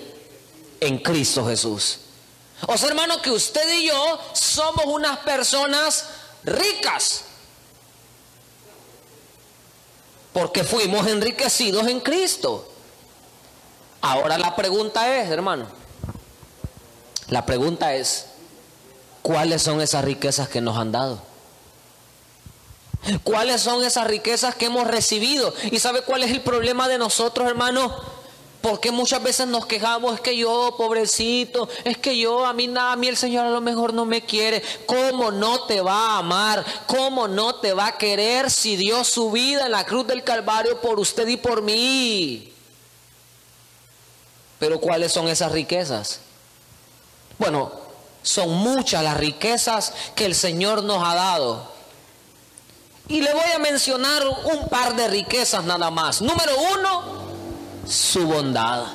en 0.79 0.97
Cristo 0.99 1.45
Jesús. 1.45 1.99
O 2.67 2.77
sea, 2.77 2.89
hermano, 2.89 3.21
que 3.21 3.29
usted 3.29 3.69
y 3.73 3.87
yo 3.87 4.19
somos 4.33 4.85
unas 4.85 5.19
personas 5.19 6.05
ricas. 6.43 7.25
Porque 10.31 10.63
fuimos 10.63 11.05
enriquecidos 11.07 11.87
en 11.87 11.99
Cristo. 11.99 12.69
Ahora 14.01 14.37
la 14.37 14.55
pregunta 14.55 15.15
es, 15.17 15.29
hermano, 15.29 15.67
la 17.27 17.45
pregunta 17.45 17.93
es, 17.93 18.25
¿cuáles 19.21 19.61
son 19.61 19.79
esas 19.81 20.03
riquezas 20.03 20.49
que 20.49 20.59
nos 20.59 20.77
han 20.77 20.91
dado? 20.91 21.32
¿Cuáles 23.23 23.61
son 23.61 23.83
esas 23.83 24.07
riquezas 24.07 24.55
que 24.55 24.65
hemos 24.65 24.87
recibido? 24.87 25.53
¿Y 25.71 25.79
sabe 25.79 26.01
cuál 26.01 26.23
es 26.23 26.31
el 26.31 26.41
problema 26.41 26.87
de 26.87 26.97
nosotros, 26.97 27.47
hermanos? 27.47 27.91
Porque 28.61 28.91
muchas 28.91 29.21
veces 29.21 29.45
nos 29.45 29.65
quejamos, 29.65 30.15
es 30.15 30.21
que 30.21 30.37
yo, 30.37 30.75
pobrecito, 30.77 31.67
es 31.83 31.97
que 31.97 32.17
yo, 32.17 32.45
a 32.45 32.53
mí 32.53 32.67
nada, 32.67 32.93
a 32.93 32.95
mí 32.95 33.09
el 33.09 33.17
Señor 33.17 33.45
a 33.45 33.49
lo 33.49 33.59
mejor 33.59 33.93
no 33.93 34.05
me 34.05 34.23
quiere. 34.23 34.63
¿Cómo 34.85 35.31
no 35.31 35.65
te 35.65 35.81
va 35.81 36.11
a 36.11 36.19
amar? 36.19 36.63
¿Cómo 36.87 37.27
no 37.27 37.55
te 37.55 37.73
va 37.73 37.87
a 37.87 37.97
querer 37.97 38.49
si 38.49 38.77
dio 38.77 39.03
su 39.03 39.31
vida 39.31 39.65
en 39.65 39.73
la 39.73 39.85
cruz 39.85 40.07
del 40.07 40.23
Calvario 40.23 40.79
por 40.79 40.97
usted 40.97 41.27
y 41.27 41.35
por 41.35 41.61
mí? 41.61 42.53
Pero 44.59 44.79
¿cuáles 44.79 45.11
son 45.11 45.27
esas 45.27 45.51
riquezas? 45.51 46.21
Bueno, 47.37 47.69
son 48.21 48.49
muchas 48.49 49.03
las 49.03 49.17
riquezas 49.17 49.93
que 50.15 50.23
el 50.25 50.35
Señor 50.35 50.83
nos 50.83 51.03
ha 51.03 51.15
dado. 51.15 51.72
Y 53.07 53.21
le 53.21 53.33
voy 53.33 53.51
a 53.53 53.59
mencionar 53.59 54.23
un 54.27 54.69
par 54.69 54.95
de 54.95 55.07
riquezas 55.09 55.63
nada 55.65 55.91
más. 55.91 56.21
Número 56.21 56.53
uno, 56.73 57.03
su 57.87 58.25
bondad. 58.25 58.85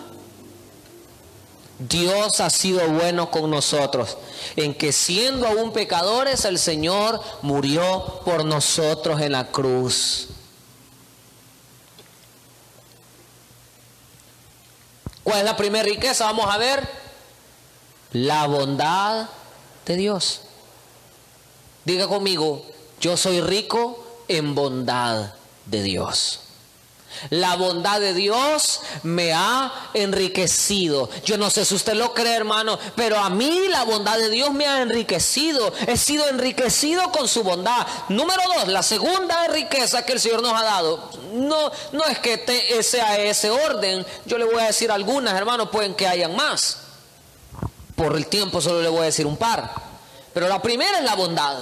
Dios 1.79 2.41
ha 2.41 2.51
sido 2.51 2.89
bueno 2.89 3.31
con 3.31 3.51
nosotros, 3.51 4.17
en 4.57 4.75
que 4.75 4.93
siendo 4.93 5.47
aún 5.47 5.73
pecadores, 5.73 6.45
el 6.45 6.59
Señor 6.59 7.21
murió 7.43 8.21
por 8.25 8.45
nosotros 8.45 9.21
en 9.21 9.33
la 9.33 9.47
cruz. 9.49 10.29
¿Cuál 15.23 15.41
es 15.41 15.45
la 15.45 15.57
primera 15.57 15.85
riqueza? 15.85 16.25
Vamos 16.25 16.47
a 16.49 16.57
ver. 16.57 16.89
La 18.13 18.47
bondad 18.47 19.29
de 19.85 19.97
Dios. 19.97 20.41
Diga 21.85 22.09
conmigo, 22.09 22.65
yo 23.01 23.17
soy 23.17 23.41
rico 23.41 24.05
en 24.29 24.55
bondad 24.55 25.33
de 25.67 25.83
Dios. 25.83 26.41
La 27.31 27.57
bondad 27.57 28.01
de 28.01 28.15
Dios 28.15 28.81
me 29.03 29.33
ha 29.33 29.73
enriquecido. 29.95 31.09
Yo 31.25 31.37
no 31.37 31.51
sé 31.51 31.65
si 31.65 31.75
usted 31.75 31.95
lo 31.95 32.15
cree, 32.15 32.35
hermano, 32.35 32.79
pero 32.95 33.19
a 33.19 33.31
mí 33.31 33.67
la 33.71 33.85
bondad 33.85 34.19
de 34.19 34.31
Dios 34.31 34.53
me 34.53 34.67
ha 34.67 34.83
enriquecido. 34.83 35.73
He 35.87 35.97
sido 35.97 36.29
enriquecido 36.29 37.11
con 37.11 37.27
su 37.27 37.43
bondad. 37.43 37.87
Número 38.09 38.43
dos, 38.57 38.69
la 38.69 38.83
segunda 38.83 39.49
riqueza 39.49 40.05
que 40.05 40.13
el 40.13 40.21
Señor 40.21 40.43
nos 40.43 40.53
ha 40.53 40.65
dado. 40.65 41.11
No, 41.33 41.73
no 41.93 42.05
es 42.05 42.19
que 42.19 42.83
sea 42.83 43.19
ese 43.19 43.51
orden. 43.51 44.07
Yo 44.27 44.39
le 44.39 44.45
voy 44.45 44.61
a 44.61 44.67
decir 44.67 44.91
algunas, 44.91 45.35
hermano, 45.35 45.71
pueden 45.71 45.95
que 45.95 46.07
hayan 46.07 46.37
más. 46.37 46.79
Por 47.97 48.17
el 48.17 48.27
tiempo 48.27 48.61
solo 48.61 48.81
le 48.81 48.89
voy 48.89 49.01
a 49.01 49.05
decir 49.05 49.27
un 49.27 49.37
par. 49.37 49.73
Pero 50.33 50.47
la 50.47 50.63
primera 50.63 50.99
es 50.99 51.05
la 51.05 51.17
bondad. 51.17 51.59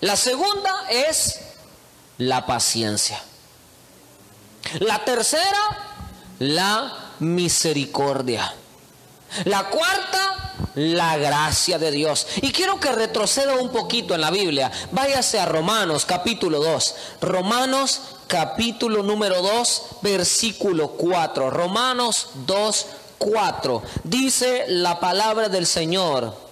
La 0.00 0.16
segunda 0.16 0.88
es 0.90 1.40
la 2.18 2.44
paciencia. 2.44 3.22
La 4.80 5.04
tercera, 5.04 6.02
la 6.38 7.12
misericordia. 7.20 8.52
La 9.44 9.68
cuarta, 9.68 10.54
la 10.74 11.16
gracia 11.16 11.78
de 11.78 11.90
Dios. 11.90 12.26
Y 12.42 12.52
quiero 12.52 12.78
que 12.78 12.92
retroceda 12.92 13.54
un 13.54 13.70
poquito 13.70 14.14
en 14.14 14.20
la 14.20 14.30
Biblia. 14.30 14.70
Váyase 14.92 15.40
a 15.40 15.46
Romanos 15.46 16.04
capítulo 16.04 16.62
2. 16.62 16.94
Romanos 17.22 18.00
capítulo 18.26 19.02
número 19.02 19.40
2, 19.40 19.82
versículo 20.02 20.90
4. 20.90 21.50
Romanos 21.50 22.28
2, 22.46 22.86
4. 23.18 23.82
Dice 24.04 24.66
la 24.68 25.00
palabra 25.00 25.48
del 25.48 25.66
Señor. 25.66 26.45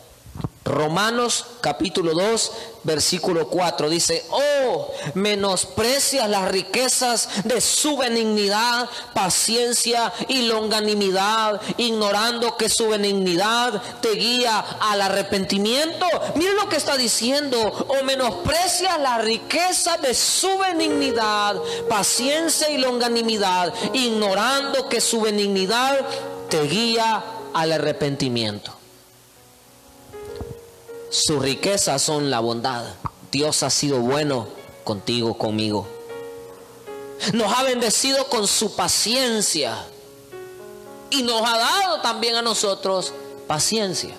Romanos 0.65 1.45
capítulo 1.61 2.15
2, 2.15 2.53
versículo 2.85 3.49
4 3.49 3.91
dice, 3.91 4.25
oh, 4.31 4.91
menosprecias 5.13 6.29
las 6.31 6.51
riquezas 6.51 7.45
de 7.45 7.61
su 7.61 7.99
benignidad, 7.99 8.89
paciencia 9.13 10.11
y 10.27 10.47
longanimidad, 10.47 11.61
ignorando 11.77 12.57
que 12.57 12.71
su 12.71 12.89
benignidad 12.89 13.83
te 14.01 14.13
guía 14.13 14.59
al 14.81 15.03
arrepentimiento. 15.03 16.07
Miren 16.35 16.57
lo 16.57 16.69
que 16.71 16.77
está 16.77 16.97
diciendo, 16.97 17.61
oh, 17.61 18.03
menosprecias 18.05 18.99
la 19.01 19.19
riqueza 19.19 19.99
de 19.99 20.15
su 20.15 20.57
benignidad, 20.57 21.57
paciencia 21.91 22.71
y 22.71 22.79
longanimidad, 22.79 23.75
ignorando 23.93 24.89
que 24.89 25.03
su 25.03 25.21
benignidad 25.21 26.07
te 26.49 26.63
guía 26.63 27.23
al 27.53 27.73
arrepentimiento. 27.73 28.84
Su 31.15 31.39
riqueza 31.39 31.97
son 32.01 32.29
la 32.29 32.41
bondad. 32.41 32.83
Dios 33.31 33.63
ha 33.63 33.71
sido 33.71 34.01
bueno 34.01 34.49
contigo, 34.83 35.39
conmigo. 35.39 35.87
Nos 37.33 37.57
ha 37.57 37.63
bendecido 37.63 38.29
con 38.29 38.49
su 38.49 38.75
paciencia. 38.75 39.87
Y 41.11 41.23
nos 41.23 41.41
ha 41.43 41.57
dado 41.57 42.01
también 42.01 42.35
a 42.35 42.43
nosotros 42.43 43.13
paciencia. 43.47 44.13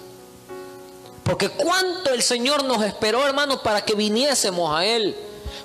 Porque 1.26 1.50
cuánto 1.50 2.14
el 2.14 2.24
Señor 2.24 2.64
nos 2.64 2.82
esperó, 2.82 3.28
hermanos, 3.28 3.60
para 3.60 3.84
que 3.84 3.94
viniésemos 3.94 4.74
a 4.74 4.86
Él. 4.86 5.18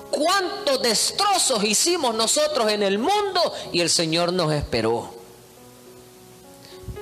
Cuántos 0.09 0.81
destrozos 0.81 1.63
hicimos 1.63 2.13
nosotros 2.13 2.69
en 2.69 2.83
el 2.83 2.99
mundo 2.99 3.53
y 3.71 3.79
el 3.79 3.89
Señor 3.89 4.33
nos 4.33 4.51
esperó. 4.51 5.13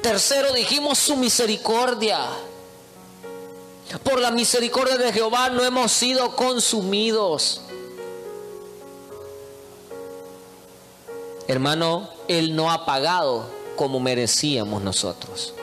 Tercero 0.04 0.54
dijimos 0.54 1.00
su 1.00 1.16
misericordia. 1.16 2.30
Por 4.04 4.20
la 4.20 4.32
misericordia 4.32 4.98
de 4.98 5.12
Jehová 5.12 5.50
no 5.50 5.64
hemos 5.64 5.92
sido 5.92 6.36
consumidos. 6.36 7.62
Hermano, 11.48 12.08
Él 12.28 12.56
no 12.56 12.72
ha 12.72 12.86
pagado 12.86 13.50
como 13.76 14.00
merecíamos 14.00 14.84
nosotros. 14.84 15.56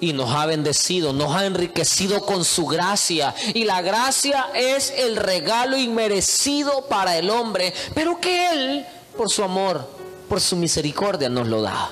Y 0.00 0.14
nos 0.14 0.34
ha 0.34 0.46
bendecido, 0.46 1.12
nos 1.12 1.34
ha 1.36 1.44
enriquecido 1.44 2.24
con 2.24 2.44
su 2.44 2.66
gracia. 2.66 3.34
Y 3.52 3.64
la 3.64 3.82
gracia 3.82 4.46
es 4.54 4.90
el 4.96 5.16
regalo 5.16 5.76
inmerecido 5.76 6.86
para 6.86 7.18
el 7.18 7.28
hombre, 7.28 7.74
pero 7.94 8.18
que 8.18 8.50
Él, 8.50 8.86
por 9.16 9.30
su 9.30 9.42
amor, 9.42 9.86
por 10.28 10.40
su 10.40 10.56
misericordia, 10.56 11.28
nos 11.28 11.46
lo 11.46 11.60
da. 11.60 11.90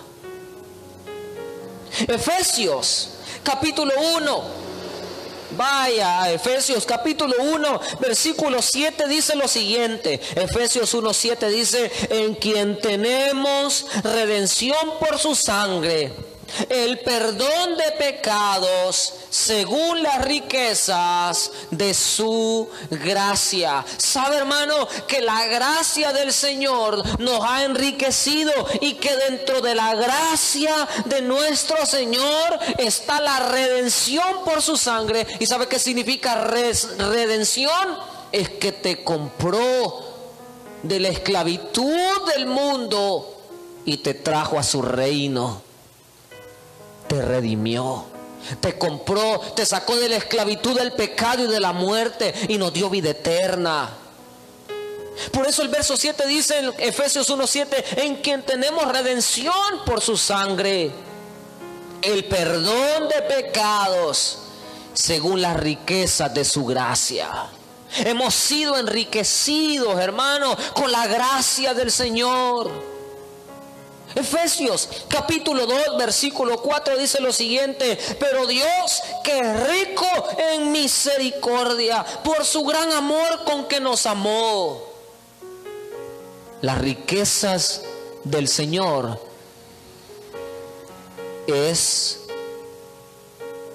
Efesios 2.09 3.12
capítulo 3.42 3.92
1. 4.16 4.62
Vaya 5.57 6.22
a 6.22 6.33
Efesios 6.33 6.87
capítulo 6.87 7.35
1, 7.38 7.81
versículo 8.00 8.62
7 8.62 9.07
dice 9.09 9.37
lo 9.37 9.46
siguiente. 9.48 10.20
Efesios 10.35 10.94
1, 10.94 11.12
7 11.12 11.48
dice, 11.50 11.92
en 12.09 12.35
quien 12.35 12.81
tenemos 12.81 13.87
redención 14.02 14.98
por 14.98 15.18
su 15.18 15.35
sangre 15.35 16.32
el 16.69 16.99
perdón 17.01 17.77
de 17.77 17.93
pecados 17.99 19.15
según 19.31 20.03
las 20.03 20.25
riquezas 20.25 21.51
de 21.71 21.95
su 21.95 22.69
gracia. 22.91 23.85
Sabe 23.97 24.37
hermano 24.37 24.88
que 25.07 25.21
la 25.21 25.47
gracia 25.47 26.12
del 26.12 26.33
Señor 26.33 27.21
nos 27.21 27.41
ha 27.45 27.65
enriquecido 27.65 28.53
y 28.81 28.95
que 28.95 29.17
dentro 29.17 29.61
de 29.61 29.75
la 29.75 29.95
gracia 29.95 30.88
de 31.07 31.23
nuestro 31.23 31.85
Señor 31.87 32.59
está 32.79 33.21
la 33.21 33.49
redención 33.49 34.45
por 34.45 34.62
su 34.62 34.77
sangre. 34.77 35.27
¿Y 35.41 35.47
sabe 35.47 35.69
qué 35.69 35.79
significa 35.79 36.45
redención? 36.45 37.99
Es 38.31 38.49
que 38.51 38.73
te 38.73 39.03
compró 39.03 40.12
de 40.83 41.01
la 41.01 41.09
esclavitud 41.09 42.27
del 42.35 42.47
mundo 42.47 43.38
y 43.85 43.99
te 43.99 44.15
trajo 44.15 44.59
a 44.59 44.62
su 44.62 44.83
reino 44.83 45.72
te 47.12 47.20
redimió, 47.20 48.07
te 48.62 48.79
compró, 48.79 49.38
te 49.55 49.66
sacó 49.66 49.96
de 49.96 50.09
la 50.09 50.16
esclavitud 50.16 50.79
del 50.79 50.92
pecado 50.92 51.44
y 51.44 51.46
de 51.46 51.61
la 51.61 51.75
muerte 51.75 52.33
y 52.48 52.57
nos 52.57 52.72
dio 52.72 52.88
vida 52.88 53.11
eterna. 53.11 53.90
Por 55.31 55.46
eso 55.46 55.61
el 55.61 55.68
verso 55.68 55.94
7 55.94 56.27
dice 56.27 56.59
en 56.59 56.72
Efesios 56.79 57.29
1:7, 57.29 57.85
en 57.98 58.16
quien 58.16 58.42
tenemos 58.42 58.90
redención 58.90 59.85
por 59.85 60.01
su 60.01 60.16
sangre, 60.16 60.90
el 62.01 62.25
perdón 62.25 63.11
de 63.11 63.20
pecados 63.20 64.38
según 64.94 65.42
las 65.42 65.61
riquezas 65.61 66.33
de 66.33 66.46
su 66.46 66.64
gracia. 66.64 67.29
Hemos 67.98 68.33
sido 68.35 68.79
enriquecidos, 68.79 70.01
hermanos, 70.01 70.57
con 70.72 70.90
la 70.90 71.07
gracia 71.07 71.75
del 71.75 71.92
Señor. 71.92 72.91
Efesios 74.14 74.88
capítulo 75.09 75.66
2 75.66 75.98
versículo 75.98 76.61
4 76.61 76.98
dice 76.98 77.20
lo 77.20 77.33
siguiente, 77.33 77.98
pero 78.18 78.46
Dios 78.46 79.03
que 79.25 79.38
es 79.38 79.68
rico 79.68 80.07
en 80.55 80.72
misericordia 80.72 82.05
por 82.22 82.44
su 82.44 82.64
gran 82.64 82.92
amor 82.92 83.44
con 83.44 83.66
que 83.66 83.81
nos 83.81 84.07
amó. 84.07 84.83
Las 86.61 86.79
riquezas 86.79 87.83
del 88.25 88.48
Señor 88.48 89.20
es 91.46 92.20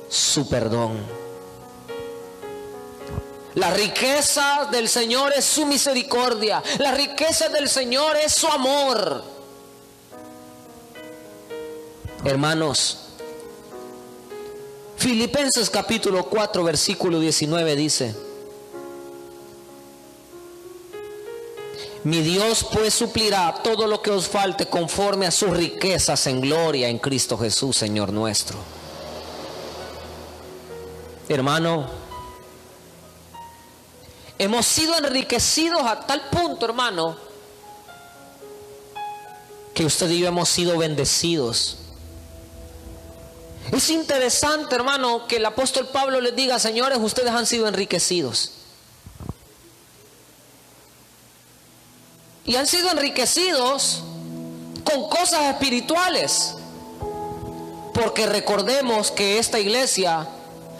su 0.09 0.47
perdón. 0.47 1.05
La 3.55 3.71
riqueza 3.71 4.69
del 4.71 4.87
Señor 4.87 5.33
es 5.35 5.43
su 5.43 5.65
misericordia. 5.65 6.61
La 6.77 6.91
riqueza 6.91 7.49
del 7.49 7.67
Señor 7.67 8.15
es 8.17 8.33
su 8.33 8.47
amor. 8.47 9.36
Hermanos, 12.27 12.97
Filipenses 14.97 15.69
capítulo 15.69 16.25
4, 16.25 16.61
versículo 16.61 17.21
19 17.21 17.75
dice, 17.77 18.13
Mi 22.03 22.21
Dios 22.21 22.67
pues 22.69 22.93
suplirá 22.93 23.61
todo 23.63 23.87
lo 23.87 24.01
que 24.01 24.11
os 24.11 24.27
falte 24.27 24.65
conforme 24.65 25.25
a 25.25 25.31
sus 25.31 25.51
riquezas 25.51 26.27
en 26.27 26.41
gloria 26.41 26.89
en 26.89 26.99
Cristo 26.99 27.37
Jesús, 27.37 27.77
Señor 27.77 28.11
nuestro. 28.11 28.57
Hermano, 31.29 31.87
hemos 34.37 34.65
sido 34.65 34.97
enriquecidos 34.97 35.81
a 35.81 36.05
tal 36.05 36.23
punto, 36.29 36.65
hermano, 36.65 37.15
que 39.73 39.85
usted 39.85 40.09
y 40.09 40.19
yo 40.19 40.27
hemos 40.27 40.49
sido 40.49 40.77
bendecidos 40.77 41.86
es 43.71 43.89
interesante, 43.89 44.75
hermano, 44.75 45.27
que 45.27 45.37
el 45.37 45.45
apóstol 45.45 45.87
Pablo 45.87 46.21
les 46.21 46.35
diga, 46.35 46.57
señores, 46.59 46.97
ustedes 47.01 47.31
han 47.31 47.45
sido 47.45 47.67
enriquecidos. 47.67 48.53
Y 52.45 52.55
han 52.55 52.65
sido 52.65 52.89
enriquecidos 52.91 54.03
con 54.85 55.09
cosas 55.09 55.51
espirituales. 55.51 56.55
Porque 57.93 58.25
recordemos 58.25 59.11
que 59.11 59.37
esta 59.37 59.59
iglesia, 59.59 60.27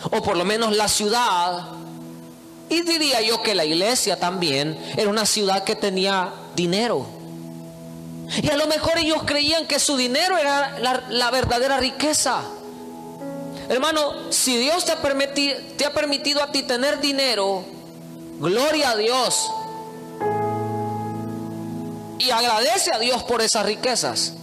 o 0.04 0.22
por 0.22 0.38
lo 0.38 0.46
menos 0.46 0.76
la 0.76 0.88
ciudad, 0.88 1.66
y 2.70 2.82
diría 2.82 3.22
yo 3.22 3.42
que 3.42 3.56
la 3.56 3.66
iglesia 3.66 4.20
también, 4.20 4.78
era 4.96 5.10
una 5.10 5.26
ciudad 5.26 5.64
que 5.64 5.76
tenía 5.76 6.32
dinero. 6.56 7.06
Y 8.42 8.50
a 8.50 8.58
lo 8.58 8.68
mejor 8.68 8.98
ellos 8.98 9.24
creían 9.26 9.68
que 9.68 9.80
su 9.80 9.98
dinero 9.98 10.38
era 10.38 10.80
la, 10.80 11.04
la 11.10 11.32
verdadera 11.32 11.78
riqueza. 11.78 12.44
Hermano, 13.70 14.32
si 14.32 14.58
Dios 14.58 14.86
te 14.86 14.94
ha, 14.94 15.02
permitido, 15.02 15.58
te 15.78 15.86
ha 15.86 15.94
permitido 15.94 16.42
a 16.42 16.52
ti 16.52 16.64
tener 16.64 17.02
dinero, 17.02 17.66
gloria 18.40 18.92
a 18.92 18.96
Dios. 18.96 19.52
Y 22.20 22.32
agradece 22.32 22.92
a 22.94 23.00
Dios 23.00 23.24
por 23.24 23.42
esas 23.42 23.66
riquezas. 23.66 24.34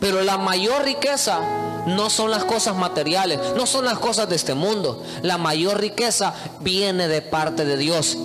Pero 0.00 0.22
la 0.22 0.38
mayor 0.38 0.84
riqueza 0.84 1.40
no 1.86 2.10
son 2.10 2.30
las 2.30 2.44
cosas 2.44 2.76
materiales, 2.76 3.40
no 3.56 3.66
son 3.66 3.84
las 3.84 3.98
cosas 3.98 4.28
de 4.28 4.36
este 4.36 4.54
mundo. 4.54 5.02
La 5.22 5.36
mayor 5.36 5.80
riqueza 5.80 6.32
viene 6.60 7.08
de 7.08 7.22
parte 7.22 7.64
de 7.64 7.76
Dios. 7.76 8.16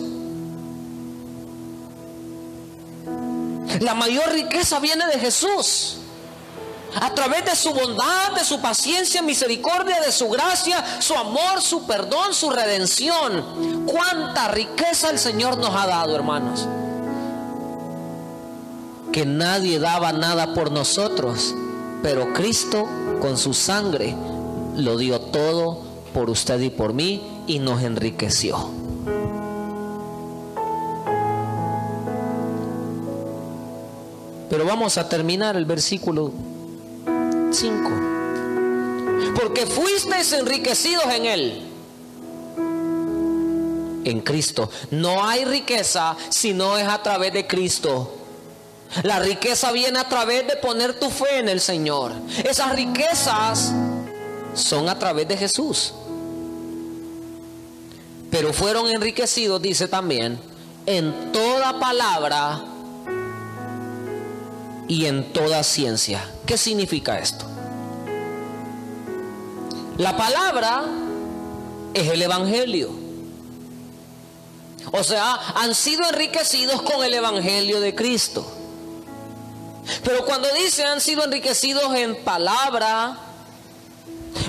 La 3.79 3.95
mayor 3.95 4.31
riqueza 4.31 4.79
viene 4.79 5.07
de 5.07 5.19
Jesús 5.19 5.97
a 7.01 7.13
través 7.13 7.45
de 7.45 7.55
su 7.55 7.73
bondad, 7.73 8.33
de 8.35 8.43
su 8.43 8.59
paciencia, 8.59 9.21
misericordia, 9.21 9.99
de 10.01 10.11
su 10.11 10.29
gracia, 10.29 10.83
su 10.99 11.15
amor, 11.15 11.61
su 11.61 11.85
perdón, 11.85 12.33
su 12.33 12.49
redención. 12.49 13.85
Cuánta 13.85 14.47
riqueza 14.49 15.09
el 15.09 15.19
Señor 15.19 15.57
nos 15.57 15.75
ha 15.75 15.87
dado, 15.87 16.15
hermanos. 16.15 16.67
Que 19.11 19.25
nadie 19.25 19.79
daba 19.79 20.11
nada 20.11 20.53
por 20.53 20.71
nosotros, 20.71 21.53
pero 22.01 22.33
Cristo 22.33 22.87
con 23.21 23.37
su 23.37 23.53
sangre 23.53 24.15
lo 24.75 24.97
dio 24.97 25.19
todo 25.21 25.81
por 26.13 26.29
usted 26.29 26.59
y 26.61 26.69
por 26.69 26.93
mí 26.93 27.43
y 27.47 27.59
nos 27.59 27.81
enriqueció. 27.81 28.69
Pero 34.49 34.65
vamos 34.65 34.99
a 34.99 35.09
terminar 35.09 35.55
el 35.55 35.65
versículo 35.65 36.31
5. 37.53 37.91
Porque 39.35 39.65
fuisteis 39.65 40.31
enriquecidos 40.33 41.05
en 41.05 41.25
Él. 41.25 41.69
En 44.05 44.21
Cristo. 44.21 44.69
No 44.91 45.23
hay 45.23 45.45
riqueza 45.45 46.15
si 46.29 46.53
no 46.53 46.77
es 46.77 46.87
a 46.87 47.01
través 47.01 47.33
de 47.33 47.47
Cristo. 47.47 48.17
La 49.03 49.19
riqueza 49.19 49.71
viene 49.71 49.99
a 49.99 50.07
través 50.07 50.47
de 50.47 50.55
poner 50.57 50.99
tu 50.99 51.09
fe 51.09 51.39
en 51.39 51.49
el 51.49 51.59
Señor. 51.59 52.11
Esas 52.43 52.75
riquezas 52.75 53.73
son 54.53 54.87
a 54.89 54.99
través 54.99 55.27
de 55.27 55.37
Jesús. 55.37 55.93
Pero 58.29 58.53
fueron 58.53 58.87
enriquecidos, 58.89 59.61
dice 59.61 59.87
también, 59.87 60.39
en 60.85 61.31
toda 61.31 61.79
palabra 61.79 62.72
y 64.87 65.05
en 65.05 65.31
toda 65.33 65.63
ciencia. 65.63 66.29
¿Qué 66.45 66.57
significa 66.57 67.19
esto? 67.19 67.45
La 69.97 70.17
palabra 70.17 70.83
es 71.93 72.09
el 72.09 72.21
Evangelio. 72.21 72.91
O 74.91 75.03
sea, 75.03 75.33
han 75.55 75.73
sido 75.75 76.07
enriquecidos 76.09 76.81
con 76.81 77.03
el 77.03 77.13
Evangelio 77.13 77.79
de 77.79 77.95
Cristo. 77.95 78.45
Pero 80.03 80.25
cuando 80.25 80.47
dice 80.53 80.83
han 80.83 81.01
sido 81.01 81.23
enriquecidos 81.23 81.93
en 81.95 82.15
palabra, 82.23 83.17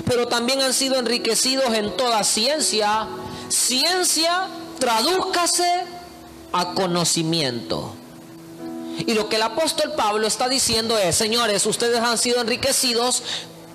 pero 0.05 0.27
también 0.27 0.61
han 0.61 0.73
sido 0.73 0.97
enriquecidos 0.97 1.73
en 1.73 1.95
toda 1.95 2.23
ciencia, 2.23 3.07
ciencia 3.49 4.47
tradúzcase 4.79 5.85
a 6.51 6.73
conocimiento. 6.73 7.93
Y 8.99 9.13
lo 9.13 9.29
que 9.29 9.35
el 9.35 9.43
apóstol 9.43 9.93
Pablo 9.95 10.27
está 10.27 10.47
diciendo 10.47 10.97
es, 10.97 11.15
señores, 11.15 11.65
ustedes 11.65 11.99
han 11.99 12.17
sido 12.17 12.41
enriquecidos 12.41 13.23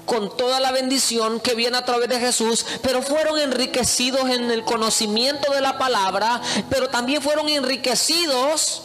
con 0.06 0.36
toda 0.36 0.58
la 0.58 0.72
bendición 0.72 1.38
que 1.40 1.54
viene 1.54 1.76
a 1.76 1.84
través 1.84 2.08
de 2.08 2.18
Jesús, 2.18 2.66
pero 2.82 3.00
fueron 3.00 3.38
enriquecidos 3.38 4.28
en 4.28 4.50
el 4.50 4.64
conocimiento 4.64 5.52
de 5.52 5.60
la 5.60 5.78
palabra, 5.78 6.40
pero 6.68 6.88
también 6.88 7.22
fueron 7.22 7.48
enriquecidos 7.48 8.82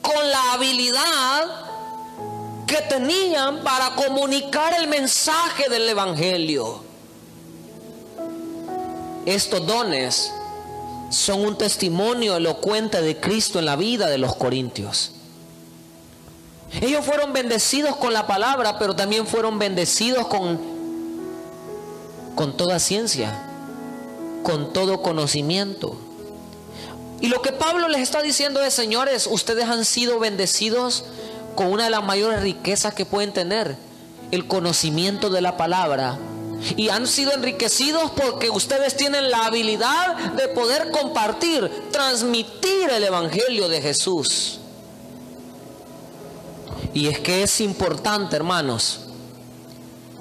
con 0.00 0.30
la 0.30 0.52
habilidad 0.52 1.64
que 2.66 2.76
tenían 2.88 3.62
para 3.62 3.94
comunicar 3.94 4.74
el 4.78 4.88
mensaje 4.88 5.68
del 5.68 5.88
Evangelio. 5.88 6.82
Estos 9.26 9.66
dones 9.66 10.32
son 11.10 11.44
un 11.44 11.56
testimonio 11.56 12.36
elocuente 12.36 13.00
de 13.02 13.18
Cristo 13.18 13.58
en 13.58 13.66
la 13.66 13.76
vida 13.76 14.06
de 14.08 14.18
los 14.18 14.34
corintios. 14.36 15.12
Ellos 16.80 17.04
fueron 17.04 17.32
bendecidos 17.32 17.96
con 17.96 18.12
la 18.12 18.26
palabra, 18.26 18.78
pero 18.78 18.96
también 18.96 19.26
fueron 19.26 19.58
bendecidos 19.58 20.26
con, 20.26 20.58
con 22.34 22.56
toda 22.56 22.78
ciencia, 22.78 23.46
con 24.42 24.72
todo 24.72 25.00
conocimiento. 25.02 25.96
Y 27.20 27.28
lo 27.28 27.42
que 27.42 27.52
Pablo 27.52 27.88
les 27.88 28.00
está 28.00 28.22
diciendo 28.22 28.60
es, 28.60 28.74
señores, 28.74 29.28
ustedes 29.30 29.64
han 29.66 29.84
sido 29.84 30.18
bendecidos 30.18 31.04
con 31.54 31.72
una 31.72 31.84
de 31.84 31.90
las 31.90 32.04
mayores 32.04 32.42
riquezas 32.42 32.92
que 32.92 33.06
pueden 33.06 33.32
tener, 33.32 33.76
el 34.32 34.48
conocimiento 34.48 35.30
de 35.30 35.40
la 35.40 35.56
palabra 35.56 36.18
y 36.76 36.88
han 36.88 37.06
sido 37.06 37.32
enriquecidos 37.32 38.10
porque 38.12 38.50
ustedes 38.50 38.96
tienen 38.96 39.30
la 39.30 39.46
habilidad 39.46 40.16
de 40.34 40.48
poder 40.48 40.90
compartir, 40.90 41.70
transmitir 41.90 42.90
el 42.90 43.04
Evangelio 43.04 43.68
de 43.68 43.80
Jesús. 43.80 44.60
Y 46.92 47.08
es 47.08 47.18
que 47.18 47.42
es 47.42 47.60
importante, 47.60 48.36
hermanos, 48.36 49.00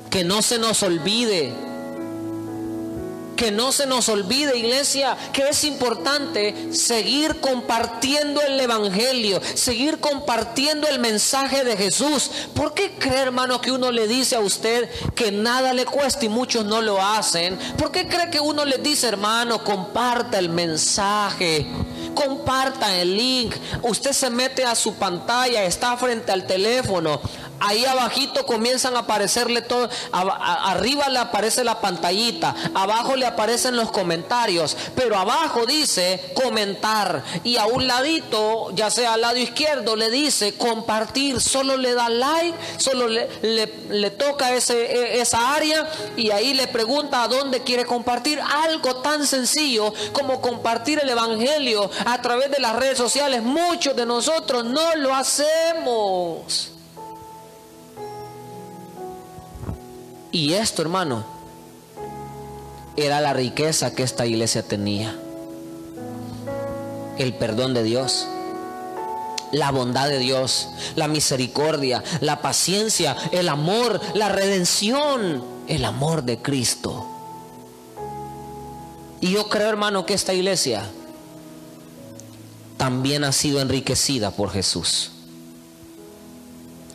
que 0.10 0.24
no 0.24 0.42
se 0.42 0.58
nos 0.58 0.84
olvide 0.84 1.54
que 3.36 3.52
no 3.52 3.72
se 3.72 3.86
nos 3.86 4.10
olvide, 4.10 4.58
iglesia, 4.58 5.18
que 5.32 5.50
es 5.50 5.64
importante 5.64 6.74
seguir 6.74 7.40
compartiendo 7.40 8.42
el 8.42 8.60
Evangelio, 8.60 9.42
seguir 9.56 10.00
compartiendo 10.00 10.88
el 10.88 11.00
mensaje 11.00 11.64
de 11.64 11.78
Jesús. 11.78 12.30
¿Por 12.54 12.74
qué 12.74 12.92
cree, 12.98 13.22
hermano, 13.22 13.62
que 13.62 13.72
uno 13.72 13.92
le 13.92 14.08
dice 14.08 14.36
a 14.36 14.40
usted 14.40 14.90
que 15.16 15.32
nada 15.32 15.74
le 15.74 15.86
cuesta 15.86 16.26
y 16.26 16.30
muchos 16.30 16.66
no 16.66 16.82
lo 16.82 17.02
hacen? 17.02 17.58
¿Por 17.78 17.92
qué 17.92 18.08
cree 18.08 18.30
que 18.30 18.40
uno 18.40 18.66
le 18.66 18.78
dice, 18.78 19.08
hermano, 19.08 19.64
comparta 19.64 20.40
el 20.40 20.50
mensaje? 20.50 21.66
Comparta 22.14 22.96
el 22.96 23.18
link. 23.18 23.56
Usted 23.82 24.12
se 24.12 24.30
mete 24.30 24.64
a 24.64 24.76
su 24.76 24.94
pantalla, 24.96 25.64
está 25.64 25.98
frente 25.98 26.32
al 26.32 26.46
teléfono 26.46 27.20
ahí 27.64 27.86
abajito 27.86 28.46
comienzan 28.46 28.96
a 28.96 29.00
aparecerle 29.00 29.62
todo, 29.62 29.90
arriba 30.12 31.08
le 31.10 31.20
aparece 31.20 31.64
la 31.64 31.80
pantallita, 31.80 32.54
abajo 32.74 33.16
le 33.16 33.26
aparecen 33.26 33.76
los 33.76 33.92
comentarios, 33.92 34.76
pero 34.96 35.18
abajo 35.18 35.66
dice 35.66 36.34
comentar 36.36 37.24
y 37.44 37.58
a 37.58 37.66
un 37.66 37.88
ladito, 37.88 38.72
ya 38.74 38.92
sea 38.92 39.14
al 39.14 39.22
lado 39.22 39.38
izquierdo, 39.38 39.96
le 39.96 40.10
dice 40.10 40.56
compartir, 40.56 41.40
solo 41.40 41.78
le 41.78 41.94
da 41.94 42.10
like, 42.10 42.58
solo 42.78 43.08
le, 43.08 43.30
le, 43.42 44.12
toca 44.12 44.54
ese, 44.54 44.74
e, 44.74 45.22
esa 45.22 45.56
área 45.56 45.90
y 46.18 46.32
ahí 46.32 46.54
le 46.54 46.68
pregunta 46.68 47.24
a 47.24 47.28
dónde 47.28 47.62
quiere 47.62 47.86
compartir 47.86 48.40
algo 48.42 48.98
tan 48.98 49.26
sencillo 49.26 49.94
como 50.12 50.42
compartir 50.42 51.00
el 51.02 51.10
Evangelio 51.10 51.90
a 52.06 52.22
través 52.22 52.52
de 52.52 52.60
las 52.60 52.76
redes 52.76 52.98
sociales. 52.98 53.42
Muchos 53.42 53.96
de 53.96 54.06
nosotros 54.06 54.66
no 54.66 54.96
lo 54.96 55.16
hacemos. 55.16 56.73
Y 60.34 60.54
esto, 60.54 60.82
hermano, 60.82 61.24
era 62.98 63.22
la 63.22 63.34
riqueza 63.34 63.94
que 63.94 64.02
esta 64.02 64.26
iglesia 64.26 64.64
tenía. 64.64 65.16
El 67.20 67.36
perdón 67.36 67.76
de 67.76 67.84
Dios, 67.84 68.28
la 69.52 69.70
bondad 69.70 70.10
de 70.10 70.18
Dios, 70.18 70.70
la 70.96 71.08
misericordia, 71.08 72.04
la 72.20 72.42
paciencia, 72.42 73.16
el 73.32 73.48
amor, 73.48 74.02
la 74.16 74.30
redención, 74.30 75.44
el 75.68 75.86
amor 75.86 76.24
de 76.24 76.40
Cristo. 76.40 77.06
Y 79.22 79.34
yo 79.34 79.50
creo, 79.50 79.70
hermano, 79.70 80.04
que 80.08 80.16
esta 80.16 80.34
iglesia 80.34 80.84
también 82.78 83.24
ha 83.24 83.32
sido 83.32 83.62
enriquecida 83.62 84.32
por 84.32 84.50
Jesús. 84.50 85.12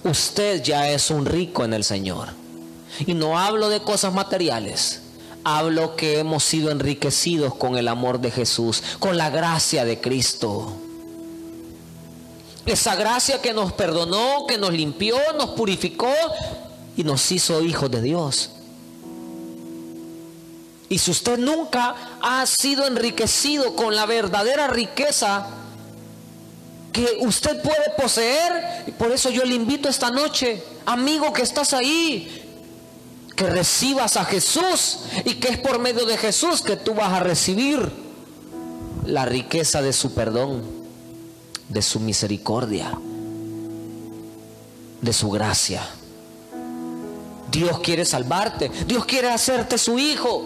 Usted 0.03 0.61
ya 0.61 0.91
es 0.91 1.13
un 1.13 1.25
rico 1.25 1.65
en 1.65 1.73
el 1.73 1.85
Señor. 1.85 2.48
Y 3.07 3.15
no 3.15 3.39
hablo 3.39 3.69
de 3.69 3.81
cosas 3.81 4.13
materiales. 4.13 5.03
Hablo 5.45 5.97
que 5.97 6.19
hemos 6.19 6.45
sido 6.45 6.71
enriquecidos 6.71 7.55
con 7.55 7.77
el 7.79 7.89
amor 7.89 8.21
de 8.21 8.31
Jesús, 8.31 8.83
con 8.99 9.17
la 9.17 9.31
gracia 9.31 9.85
de 9.85 10.01
Cristo. 10.01 10.73
Esa 12.67 12.97
gracia 12.97 13.41
que 13.41 13.55
nos 13.55 13.73
perdonó, 13.73 14.47
que 14.47 14.59
nos 14.59 14.73
limpió, 14.73 15.17
nos 15.39 15.51
purificó 15.51 16.13
y 16.97 17.05
nos 17.05 17.33
hizo 17.33 17.63
hijos 17.63 17.91
de 17.91 18.03
Dios. 18.03 18.51
Y 20.91 20.99
si 20.99 21.11
usted 21.11 21.39
nunca 21.39 21.95
ha 22.21 22.45
sido 22.47 22.87
enriquecido 22.87 23.77
con 23.77 23.95
la 23.95 24.07
verdadera 24.07 24.69
riqueza 24.69 25.47
que 26.93 27.19
usted 27.21 27.63
puede 27.63 27.91
poseer, 27.97 28.95
por 28.99 29.13
eso 29.13 29.31
yo 29.31 29.45
le 29.45 29.55
invito 29.55 29.89
esta 29.89 30.11
noche, 30.11 30.63
amigo 30.87 31.33
que 31.33 31.43
estás 31.43 31.75
ahí, 31.75 32.48
que 33.39 33.47
recibas 33.47 34.17
a 34.17 34.25
Jesús 34.25 34.99
y 35.25 35.35
que 35.35 35.51
es 35.51 35.59
por 35.59 35.79
medio 35.79 36.05
de 36.07 36.17
Jesús 36.17 36.61
que 36.61 36.75
tú 36.75 36.93
vas 36.95 37.13
a 37.13 37.21
recibir 37.21 37.89
la 39.07 39.25
riqueza 39.27 39.81
de 39.81 39.93
su 39.93 40.13
perdón, 40.13 40.65
de 41.69 41.81
su 41.81 42.01
misericordia, 42.01 42.99
de 45.01 45.13
su 45.13 45.31
gracia. 45.31 45.89
Dios 47.53 47.79
quiere 47.79 48.05
salvarte, 48.05 48.73
Dios 48.89 49.05
quiere 49.05 49.31
hacerte 49.31 49.79
su 49.79 50.01
hijo. 50.01 50.43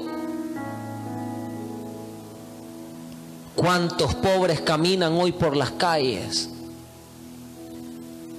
¿Cuántos 3.57 4.15
pobres 4.17 4.61
caminan 4.61 5.15
hoy 5.15 5.33
por 5.33 5.57
las 5.57 5.71
calles? 5.71 6.51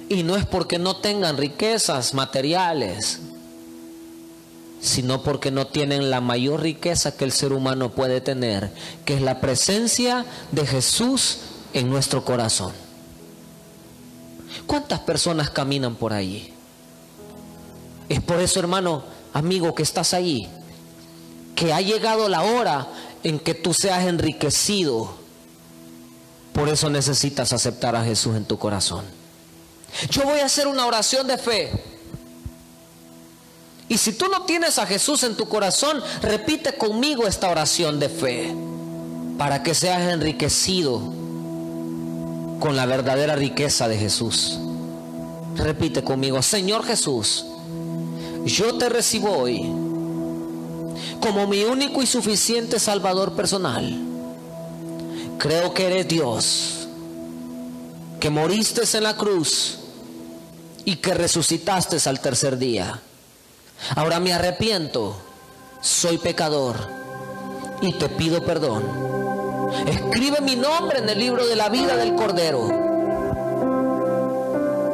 Y 0.08 0.22
no 0.22 0.36
es 0.36 0.46
porque 0.46 0.78
no 0.78 0.98
tengan 0.98 1.38
riquezas 1.38 2.14
materiales, 2.14 3.18
sino 4.84 5.22
porque 5.22 5.50
no 5.50 5.66
tienen 5.66 6.10
la 6.10 6.20
mayor 6.20 6.60
riqueza 6.60 7.16
que 7.16 7.24
el 7.24 7.32
ser 7.32 7.54
humano 7.54 7.92
puede 7.92 8.20
tener, 8.20 8.70
que 9.06 9.14
es 9.14 9.22
la 9.22 9.40
presencia 9.40 10.26
de 10.52 10.66
Jesús 10.66 11.38
en 11.72 11.88
nuestro 11.88 12.22
corazón. 12.22 12.74
¿Cuántas 14.66 15.00
personas 15.00 15.48
caminan 15.48 15.94
por 15.94 16.12
ahí? 16.12 16.52
Es 18.10 18.20
por 18.20 18.38
eso, 18.40 18.60
hermano, 18.60 19.04
amigo, 19.32 19.74
que 19.74 19.82
estás 19.82 20.12
ahí, 20.12 20.50
que 21.56 21.72
ha 21.72 21.80
llegado 21.80 22.28
la 22.28 22.42
hora 22.42 22.86
en 23.22 23.38
que 23.38 23.54
tú 23.54 23.72
seas 23.72 24.04
enriquecido. 24.04 25.14
Por 26.52 26.68
eso 26.68 26.90
necesitas 26.90 27.54
aceptar 27.54 27.96
a 27.96 28.04
Jesús 28.04 28.36
en 28.36 28.44
tu 28.44 28.58
corazón. 28.58 29.06
Yo 30.10 30.24
voy 30.24 30.40
a 30.40 30.44
hacer 30.44 30.66
una 30.66 30.84
oración 30.84 31.26
de 31.26 31.38
fe. 31.38 31.93
Y 33.88 33.98
si 33.98 34.12
tú 34.12 34.26
no 34.28 34.42
tienes 34.42 34.78
a 34.78 34.86
Jesús 34.86 35.22
en 35.24 35.36
tu 35.36 35.48
corazón, 35.48 36.02
repite 36.22 36.74
conmigo 36.76 37.26
esta 37.26 37.50
oración 37.50 38.00
de 38.00 38.08
fe 38.08 38.54
para 39.38 39.62
que 39.62 39.74
seas 39.74 40.12
enriquecido 40.12 41.00
con 42.60 42.76
la 42.76 42.86
verdadera 42.86 43.36
riqueza 43.36 43.88
de 43.88 43.98
Jesús. 43.98 44.58
Repite 45.56 46.02
conmigo, 46.02 46.42
Señor 46.42 46.84
Jesús, 46.84 47.44
yo 48.44 48.76
te 48.76 48.88
recibo 48.88 49.36
hoy 49.36 49.62
como 51.20 51.46
mi 51.46 51.64
único 51.64 52.02
y 52.02 52.06
suficiente 52.06 52.78
Salvador 52.78 53.34
personal. 53.34 53.98
Creo 55.38 55.74
que 55.74 55.86
eres 55.86 56.08
Dios, 56.08 56.88
que 58.20 58.30
moriste 58.30 58.82
en 58.96 59.02
la 59.02 59.16
cruz 59.16 59.78
y 60.84 60.96
que 60.96 61.14
resucitaste 61.14 61.96
al 62.08 62.20
tercer 62.20 62.56
día. 62.58 63.00
Ahora 63.96 64.18
me 64.20 64.32
arrepiento, 64.32 65.14
soy 65.80 66.18
pecador 66.18 66.76
y 67.80 67.92
te 67.92 68.08
pido 68.08 68.42
perdón. 68.44 68.82
Escribe 69.86 70.40
mi 70.40 70.56
nombre 70.56 70.98
en 70.98 71.08
el 71.08 71.18
libro 71.18 71.46
de 71.46 71.56
la 71.56 71.68
vida 71.68 71.96
del 71.96 72.14
Cordero 72.14 72.68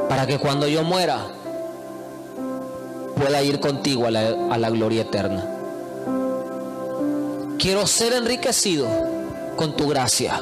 para 0.09 0.27
que 0.27 0.39
cuando 0.39 0.67
yo 0.67 0.83
muera 0.83 1.19
pueda 3.15 3.43
ir 3.43 3.61
contigo 3.61 4.07
a 4.07 4.11
la, 4.11 4.71
gloria 4.71 5.03
eterna. 5.03 5.47
Quiero 7.59 7.87
ser 7.87 8.15
enriquecido 8.15 8.89
con 9.57 9.77
tu 9.77 9.89
gracia. 9.89 10.41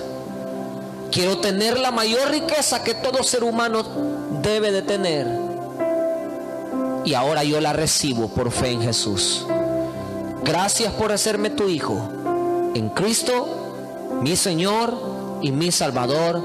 Quiero 1.11 1.39
tener 1.39 1.79
la 1.79 1.91
mayor 1.91 2.31
riqueza 2.31 2.83
que 2.83 2.95
todo 2.95 3.23
ser 3.23 3.45
humano 3.45 3.85
debe 4.43 4.73
de 4.73 4.83
tener 4.83 5.48
y 7.09 7.15
ahora 7.15 7.43
yo 7.43 7.59
la 7.59 7.73
recibo 7.73 8.29
por 8.29 8.51
fe 8.51 8.73
en 8.73 8.83
Jesús. 8.83 9.47
Gracias 10.45 10.93
por 10.93 11.11
hacerme 11.11 11.49
tu 11.49 11.67
hijo. 11.67 12.07
En 12.75 12.91
Cristo, 12.91 13.49
mi 14.21 14.37
Señor 14.37 15.39
y 15.41 15.51
mi 15.51 15.73
Salvador. 15.73 16.43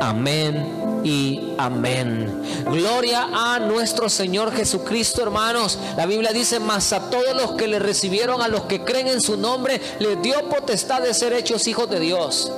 Amén 0.00 1.00
y 1.04 1.52
amén. 1.58 2.42
Gloria 2.64 3.28
a 3.32 3.60
nuestro 3.60 4.08
Señor 4.08 4.52
Jesucristo, 4.52 5.22
hermanos. 5.22 5.78
La 5.96 6.06
Biblia 6.06 6.32
dice, 6.32 6.58
más 6.58 6.92
a 6.92 7.08
todos 7.08 7.36
los 7.36 7.52
que 7.52 7.68
le 7.68 7.78
recibieron, 7.78 8.42
a 8.42 8.48
los 8.48 8.62
que 8.62 8.82
creen 8.82 9.06
en 9.06 9.20
su 9.20 9.36
nombre, 9.36 9.80
les 10.00 10.20
dio 10.22 10.48
potestad 10.48 11.02
de 11.02 11.14
ser 11.14 11.32
hechos 11.34 11.68
hijos 11.68 11.88
de 11.88 12.00
Dios. 12.00 12.50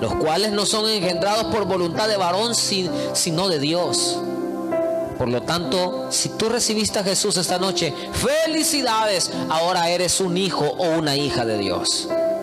Los 0.00 0.14
cuales 0.14 0.52
no 0.52 0.64
son 0.64 0.88
engendrados 0.88 1.46
por 1.46 1.64
voluntad 1.64 2.06
de 2.06 2.16
varón, 2.16 2.54
sino 2.54 3.48
de 3.48 3.58
Dios. 3.58 4.20
Por 5.18 5.28
lo 5.28 5.42
tanto, 5.42 6.08
si 6.10 6.30
tú 6.30 6.48
recibiste 6.48 6.98
a 6.98 7.04
Jesús 7.04 7.36
esta 7.36 7.58
noche, 7.58 7.92
felicidades, 8.12 9.30
ahora 9.48 9.88
eres 9.88 10.20
un 10.20 10.36
hijo 10.36 10.66
o 10.66 10.98
una 10.98 11.16
hija 11.16 11.44
de 11.44 11.58
Dios. 11.58 12.08